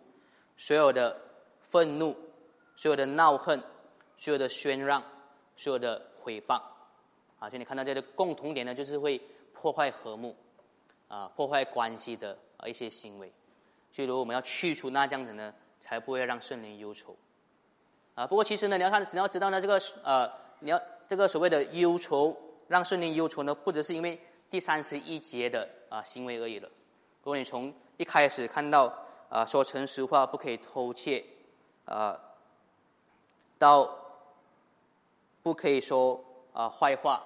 [0.57, 1.17] 所有的
[1.61, 2.15] 愤怒、
[2.75, 3.63] 所有的闹恨、
[4.17, 5.01] 所有的宣让、
[5.55, 6.61] 所有的诽谤。
[7.39, 9.21] 啊，所以你看到这个共同点呢，就是会
[9.53, 10.35] 破坏和睦
[11.07, 13.31] 啊，破坏关系的啊一些行为。
[13.91, 17.15] 所以，如果我们要去除那这样子呢，才不会让圣灵忧愁。
[18.15, 22.35] 啊，不过其实呢，你要看，你要知道呢，这个呃，你要这个所谓的忧愁，
[22.73, 24.19] 让圣灵忧愁呢，不只是因为
[24.49, 26.67] 第三十一节的啊行为而已了。
[27.21, 28.91] 如果你从一开始看到
[29.29, 31.23] 啊，说诚实话，不可以偷窃，
[31.85, 32.19] 啊，
[33.59, 33.95] 到
[35.43, 36.19] 不可以说
[36.51, 37.21] 啊坏话，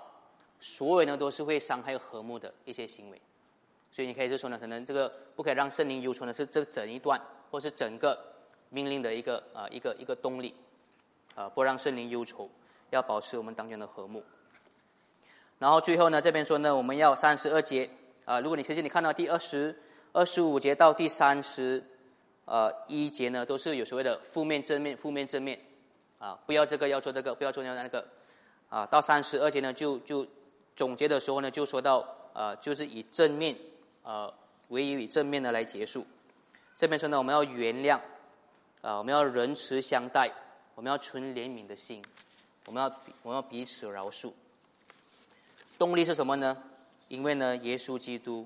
[0.59, 3.21] 所有呢都是会伤害和睦的一些行为。
[3.89, 7.17] 所以你可以就说呢，可能这个不可以让圣灵忧愁呢，是这整一段，
[7.49, 8.21] 或是整个
[8.69, 10.53] 命令的一个啊一个一个动力。
[11.35, 12.49] 啊，不让圣灵忧愁，
[12.89, 14.21] 要保持我们当前的和睦。
[15.59, 17.89] 然后最后呢，这边说呢，我们要三十二节
[18.25, 18.39] 啊。
[18.39, 19.75] 如果你其实你看到第二十
[20.11, 21.83] 二十五节到第三十
[22.45, 25.59] 呃一节呢，都是有所谓的负面正面负面正面
[26.19, 28.05] 啊，不要这个要做这个，不要做那个
[28.69, 28.85] 啊。
[28.85, 30.25] 到三十二节呢，就就
[30.75, 33.55] 总结的时候呢，就说到呃，就是以正面
[34.03, 34.33] 呃
[34.67, 36.05] 唯一以正面的来结束。
[36.75, 37.99] 这边说呢，我们要原谅
[38.81, 40.31] 啊，我们要仁慈相待。
[40.75, 42.03] 我们要存怜悯的心，
[42.67, 42.87] 我们要
[43.23, 44.31] 我们要彼此饶恕。
[45.77, 46.57] 动力是什么呢？
[47.07, 48.45] 因为呢，耶稣基督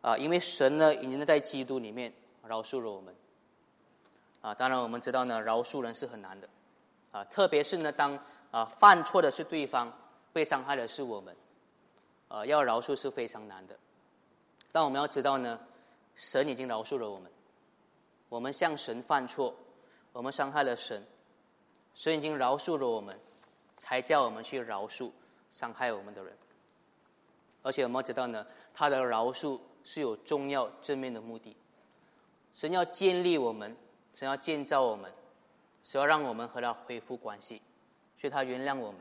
[0.00, 2.12] 啊，因为神呢已经在基督里面
[2.46, 3.14] 饶恕了我们
[4.40, 4.54] 啊。
[4.54, 6.48] 当然，我们知道呢，饶恕人是很难的
[7.12, 8.18] 啊，特别是呢，当
[8.50, 9.92] 啊，犯错的是对方，
[10.32, 11.34] 被伤害的是我们，
[12.28, 13.76] 啊，要饶恕是非常难的。
[14.70, 15.58] 但我们要知道呢，
[16.14, 17.30] 神已经饶恕了我们。
[18.28, 19.54] 我们向神犯错，
[20.12, 21.06] 我们伤害了神，
[21.94, 23.18] 神已经饶恕了我们，
[23.78, 25.10] 才叫我们去饶恕
[25.52, 26.36] 伤害我们的人。
[27.62, 28.44] 而且我们要知道呢，
[28.74, 31.56] 他的饶恕是有重要正面的目的。
[32.52, 33.76] 神要建立我们，
[34.12, 35.12] 神要建造我们，
[35.84, 37.62] 是要让我们和他恢复关系，
[38.18, 39.00] 所以他原谅我们。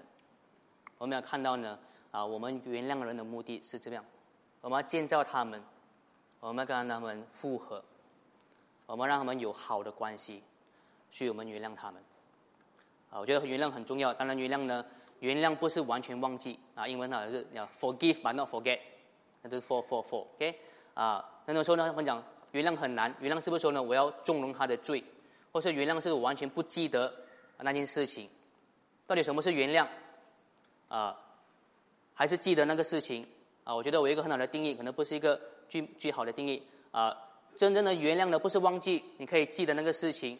[1.00, 1.80] 我们要看到呢，
[2.12, 4.06] 啊，我们原谅人的目的是这样。
[4.62, 5.60] 我们要建造他们，
[6.40, 7.84] 我们要跟他们复合，
[8.86, 10.44] 我们让他们有好的关系，
[11.10, 12.00] 所以我们原谅他们。
[13.10, 14.14] 啊，我觉得原谅很重要。
[14.14, 14.86] 当然，原谅呢，
[15.22, 18.80] 原谅不是完全忘记啊，英文呢是要 forgive but not forget，
[19.42, 20.56] 那就是 for for for，OK？
[20.94, 25.04] 啊，那那时候呢，我们讲原谅很难，原谅是不是说呢，我要纵容他的罪，
[25.52, 27.14] 或是原谅是我完全不记得
[27.60, 28.28] 那件事情？
[29.08, 29.88] 到底什么是原谅？
[30.88, 31.18] 啊，
[32.14, 33.26] 还是记得那个事情？
[33.64, 36.62] 啊，我觉得我一个很好的定义，可能不是一个最最好的定义。
[36.92, 37.16] 啊，
[37.56, 40.38] 真正的原谅呢，不是忘记，你可以记得那个事情。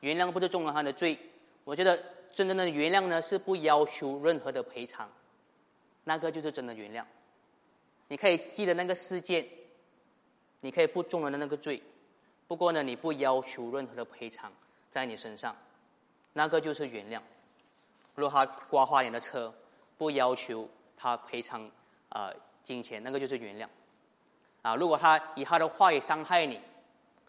[0.00, 1.18] 原谅不是纵容他的罪。
[1.64, 2.02] 我觉得
[2.32, 5.10] 真正的原谅呢，是不要求任何的赔偿，
[6.04, 7.04] 那个就是真的原谅。
[8.08, 9.46] 你可以记得那个事件，
[10.60, 11.82] 你可以不中了的那个罪，
[12.48, 14.52] 不过呢，你不要求任何的赔偿
[14.90, 15.54] 在你身上，
[16.32, 17.20] 那个就是原谅。
[18.14, 19.52] 如果他刮花你的车，
[19.98, 21.70] 不要求他赔偿
[22.08, 22.32] 啊。
[22.62, 23.66] 金钱那个就是原谅，
[24.60, 26.60] 啊，如果他以他的话语伤害你，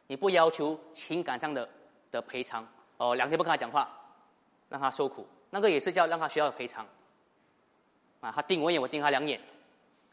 [0.07, 1.67] 你不要求情感上的
[2.11, 3.89] 的赔偿，哦，两天不跟他讲话，
[4.71, 6.83] 让他受苦，那个也是叫让他需要赔偿，
[8.21, 9.39] 啊，他盯我一眼，我盯他两眼，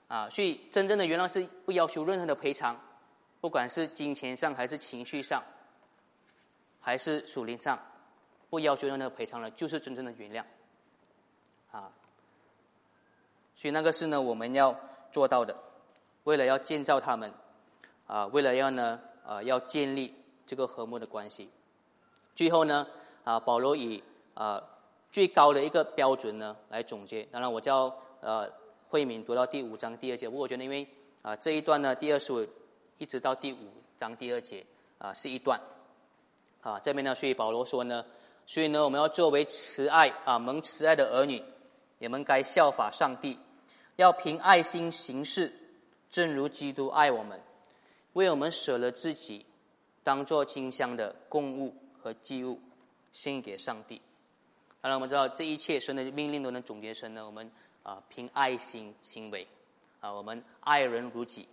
[0.08, 2.78] 啊，所以真正的原谅是不要求任何的赔偿，
[3.40, 5.42] 不管是金钱上还是情绪上，
[6.78, 7.78] 还是属灵上，
[8.50, 10.44] 不要求任何赔偿了，就是真正的原谅，
[11.70, 11.90] 啊，
[13.56, 14.78] 所以那个是呢，我们要。
[15.10, 15.56] 做到的，
[16.24, 17.32] 为了要建造他们，
[18.06, 20.14] 啊，为了要呢，啊，要建立
[20.46, 21.48] 这个和睦的关系。
[22.34, 22.86] 最后呢，
[23.24, 24.04] 啊，保罗以
[24.38, 24.62] 啊
[25.10, 27.24] 最高的一个标准呢来总结。
[27.24, 28.48] 当然，我叫呃
[28.88, 30.28] 慧敏读到第五章第二节。
[30.28, 30.86] 不过我觉得，因为
[31.22, 32.46] 啊这一段呢，第二十五
[32.98, 33.58] 一直到第五
[33.98, 34.64] 章第二节
[34.98, 35.60] 啊是一段，
[36.60, 38.04] 啊这边呢，所以保罗说呢，
[38.46, 41.42] 所以呢，我们要作为慈爱啊蒙慈爱的儿女，
[41.98, 43.36] 你们该效法上帝。
[43.96, 45.52] 要凭爱心行事，
[46.08, 47.40] 正如基督爱我们，
[48.12, 49.44] 为我们舍了自己，
[50.04, 52.60] 当做清香的供物和祭物，
[53.10, 54.00] 献给上帝。
[54.80, 57.50] 当然，我们知道这一切神的命令都能总结成呢，我们
[57.82, 59.46] 啊凭爱心行为，
[60.00, 61.48] 啊我们爱人如己，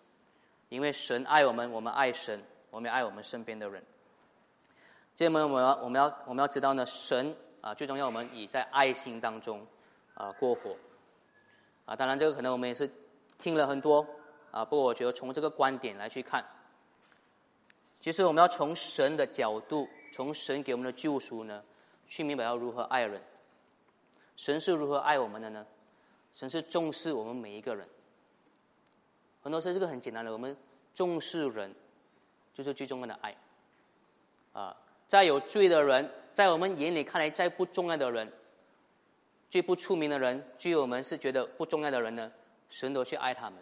[0.70, 3.84] 因为神爱我们，我们爱神，我们爱我们身边的人。
[5.16, 9.66] 这么我们要我们要我们要知道呢，神啊最重要，我们以在爱心当中
[10.14, 10.76] 啊过活。
[11.86, 12.90] 啊，当然这个可能我们也是
[13.38, 14.06] 听了很多
[14.52, 16.44] 啊，不过我觉得从这个观点来去看，
[18.00, 21.64] 其实我们要从神的角度，从神给我们的救赎呢，
[22.08, 23.22] 去明白要如何爱人。
[24.36, 25.66] 神是如何爱我们的呢？
[26.34, 27.88] 神是重视我们每一个人。
[29.42, 30.56] 很多时候这个很简单的，我们
[30.94, 31.74] 重视人，
[32.54, 33.36] 就是最重要的爱。
[34.54, 34.76] 啊，
[35.08, 38.32] 再有罪的人，在我们眼里看来再不重要的人。
[39.50, 42.30] 最不出名的人，最我们是觉得不重要的人呢，
[42.70, 43.60] 神都去爱他们。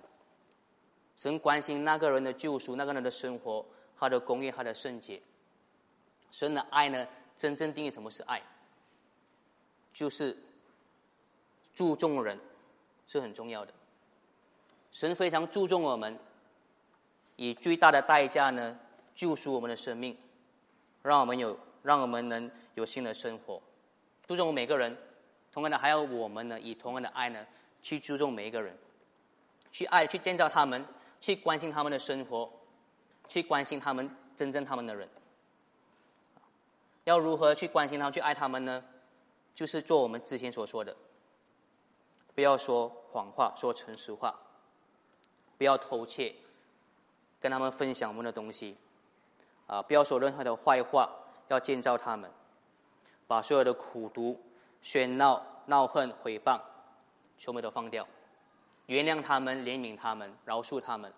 [1.15, 3.63] 神关心那个人的救赎，那个人的生活，
[3.95, 5.21] 他的公义，他的圣洁。
[6.31, 8.41] 神的爱呢，真正定义什么是爱，
[9.93, 10.37] 就是
[11.73, 12.39] 注重人，
[13.07, 13.73] 是很重要的。
[14.91, 16.17] 神非常注重我们，
[17.35, 18.77] 以最大的代价呢，
[19.15, 20.17] 救赎我们的生命，
[21.01, 23.61] 让我们有，让我们能有新的生活，
[24.27, 24.95] 注重每个人。
[25.51, 27.45] 同样的，还有我们呢，以同样的爱呢，
[27.81, 28.75] 去注重每一个人，
[29.71, 30.83] 去爱，去建造他们，
[31.19, 32.51] 去关心他们的生活，
[33.27, 35.07] 去关心他们真正他们的人。
[37.03, 38.83] 要如何去关心他们，去爱他们呢？
[39.55, 40.95] 就是做我们之前所说的，
[42.33, 44.33] 不要说谎话，说诚实话，
[45.57, 46.35] 不要偷窃，
[47.39, 48.77] 跟他们分享我们的东西，
[49.67, 51.09] 啊，不要说任何的坏话，
[51.49, 52.31] 要建造他们，
[53.27, 54.41] 把所有的苦毒。
[54.83, 56.59] 喧闹、闹恨、毁谤，
[57.37, 58.05] 全部都放掉，
[58.87, 61.13] 原谅他们，怜悯他们，饶恕他们，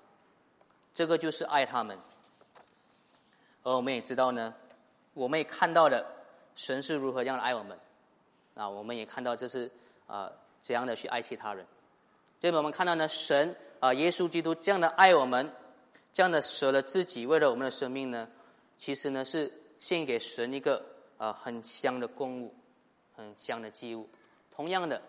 [0.94, 1.98] 这个就是爱他们。
[3.64, 4.54] 而我们也知道呢，
[5.16, 6.06] 我们也看到了
[6.54, 7.76] 神是如何这样爱我们，
[8.54, 9.72] 啊，我们也看到这是
[10.06, 11.66] 啊怎样的去爱其他人。
[12.40, 15.52] 这边我们看到呢，神啊，耶稣基督这样的爱我们，
[16.14, 18.30] 这样的舍了自己，为了我们的生命呢，
[18.78, 20.86] 其实呢是献给神一个
[21.18, 22.54] 啊很香的供物。
[23.18, 24.10] 很香的祭物，
[24.52, 25.02] 同样的，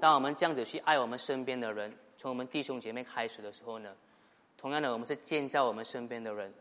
[0.00, 3.94] 当我们这样子去爱我们身边的人，从我们弟兄姐妹开始的时候呢，
[4.58, 6.52] 同样的，我们是建造我们身边的人，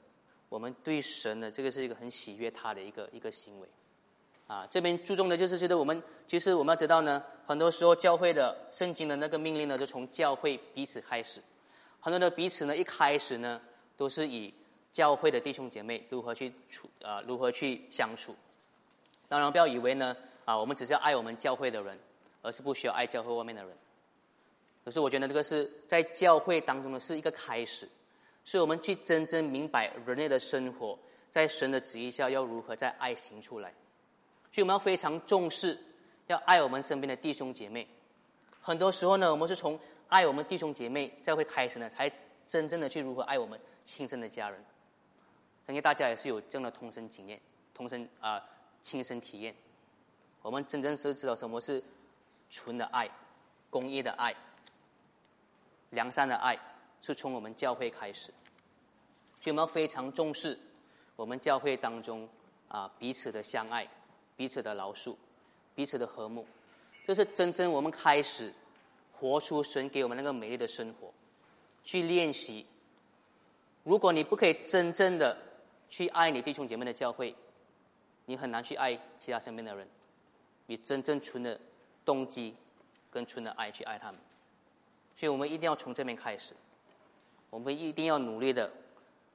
[0.50, 3.68] 我们对神呢，这个是一个很喜悦他的一个一个行为。
[4.48, 11.42] 啊，这边注重的就是觉得我们其实我们要知道呢，很多时候教会的圣经的那个命令呢，就从教会彼此开始，
[12.00, 13.60] 很多的彼此呢，一开始呢，
[13.98, 14.54] 都是以
[14.94, 18.36] 教会的弟兄姐妹如何去处啊，如何去相处。
[19.28, 20.16] 当然不要以为呢，
[20.46, 21.98] 啊，我们只是要爱我们教会的人，
[22.44, 23.76] 而是不需要爱教会外面的人。
[24.84, 27.90] 可是我觉得这个是在教会当中呢，是一个开始，
[28.46, 30.98] 是我们去真正明白人类的生活
[31.30, 33.74] 在神的旨意下要如何在爱行出来。
[34.52, 35.78] 所以我们要非常重视，
[36.28, 37.86] 要爱我们身边的弟兄姐妹。
[38.62, 39.78] 很多时候呢，我们是从
[40.08, 42.10] 爱我们弟兄姐妹再会开始呢，才
[42.48, 44.64] 真正的去如何爱我们亲生的家人。
[45.66, 47.42] 相信大家也是有这样的同生经验、
[47.74, 48.42] 同生啊
[48.82, 49.54] 亲身体验。
[50.42, 51.84] 我们真正是知道什么是
[52.52, 53.10] 纯的爱、
[53.72, 54.34] 公益的爱、
[55.90, 56.56] 良善的爱，
[57.02, 58.34] 是从我们教会开始。
[59.40, 60.58] 所以我们要非常重视
[61.16, 62.28] 我们教会当中
[62.68, 63.88] 啊彼此的相爱。
[64.38, 65.16] 彼此的饶恕，
[65.74, 66.46] 彼此的和睦，
[67.06, 68.54] 这是真正我们开始
[69.14, 71.10] 活出神给我们那个美丽的生活，
[71.86, 72.66] 去练习。
[73.86, 75.38] 如果你不可以真正的
[75.88, 77.34] 去爱你弟兄姐妹的教会，
[78.26, 79.88] 你很难去爱其他身边的人。
[80.66, 81.58] 你真正纯的
[82.04, 82.54] 动机
[83.10, 84.20] 跟纯的爱去爱他们，
[85.16, 86.54] 所以我们一定要从这边开始。
[87.50, 88.72] 我们一定要努力的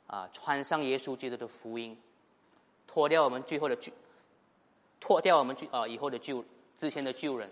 [0.06, 1.96] 啊，穿上耶稣基督的福音，
[2.86, 3.92] 脱掉我们最后的罪。
[4.98, 6.44] 脱掉我们旧啊以后的旧
[6.76, 7.50] 之前的旧人，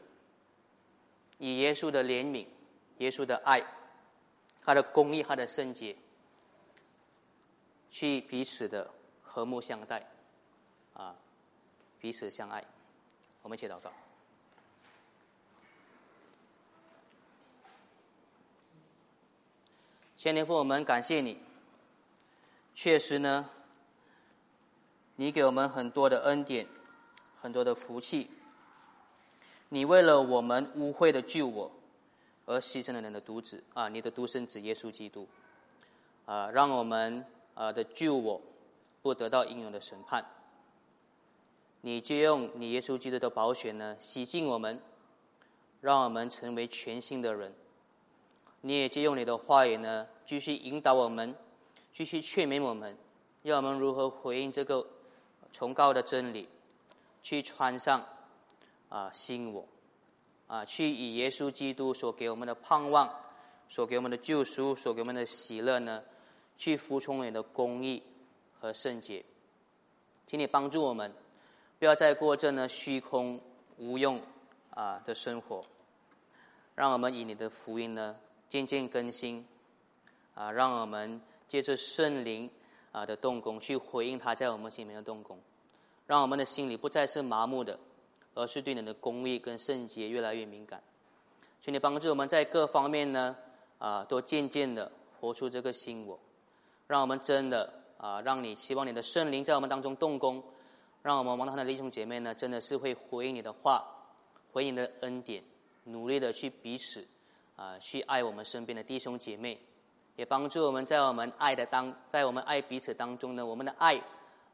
[1.39, 2.47] 以耶稣的怜悯、
[2.99, 3.65] 耶稣的爱、
[4.63, 5.97] 他的公义、他的圣洁，
[7.91, 8.91] 去彼此的
[9.23, 10.07] 和睦相待，
[10.93, 11.17] 啊，
[11.99, 12.63] 彼此相爱。
[13.41, 13.91] 我们一起祷告。
[20.19, 21.39] 千年父，我们感谢你。
[22.75, 23.49] 确实呢，
[25.15, 26.67] 你给我们很多的恩典。
[27.41, 28.29] 很多的福气，
[29.69, 31.71] 你为了我们污秽的救我，
[32.47, 35.29] 而牺牲了你的独子啊，你的独生子耶稣基督，
[36.27, 38.43] 啊，让我们啊的救我
[39.03, 40.25] 不得到应有的审判。
[41.83, 44.81] 你就用你耶稣基督的宝血呢洗净我们，
[45.81, 47.55] 让我们成为全新的人。
[48.61, 51.35] 你也借用你的话语呢继续引导我们，
[51.93, 52.97] 继续劝勉我们，
[53.43, 54.87] 要我们如何回应这个
[55.53, 56.49] 崇高的真理。
[57.21, 58.03] 去穿上
[58.89, 59.67] 啊新我
[60.47, 63.13] 啊，去以耶稣基督所给我们的盼望、
[63.69, 66.03] 所给我们的救赎、所给我们的喜乐呢，
[66.57, 68.03] 去服从你的公义
[68.59, 69.23] 和圣洁。
[70.27, 71.13] 请你帮助我们，
[71.79, 73.39] 不要再过这呢虚空
[73.77, 74.23] 无用
[74.71, 75.61] 啊的生活。
[76.75, 78.17] 让我们以你的福音呢
[78.49, 79.47] 渐渐更新
[80.35, 82.49] 啊，让我们借着圣灵
[82.93, 85.39] 啊的动工去回应他在我们心里面的动工。
[86.07, 87.79] 让我们的心里不再是麻木的，
[88.35, 90.83] 而是对你的公义跟圣洁越来越敏感。
[91.61, 93.37] 请你帮助我们在各方面呢，
[93.79, 94.91] 啊，都渐渐的
[95.21, 96.19] 活出这个新我。
[96.87, 100.43] 让我们真的啊，让你希望你的圣灵在我们当中动工，
[101.03, 103.85] 让我们王堂的弟兄姐妹呢，真的是会回应你的话，
[104.51, 105.45] 回应你的恩典，
[105.85, 107.07] 努力的去彼此
[107.59, 109.59] 啊，去爱我们身边的弟兄姐妹，
[110.17, 114.01] 也帮助我们在我们爱的当，在我们爱彼此当中呢，我们的爱。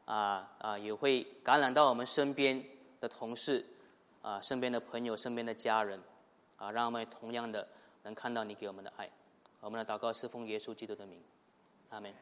[0.05, 2.63] 啊啊，也会感染到我们身边
[2.99, 3.65] 的同事，
[4.21, 5.99] 啊，身边的朋友，身边的家人，
[6.57, 7.67] 啊，让我们同样的
[8.03, 9.09] 能看到你给我们的爱。
[9.61, 11.19] 我们的祷告是奉耶稣基督的名，
[11.89, 12.13] 阿门。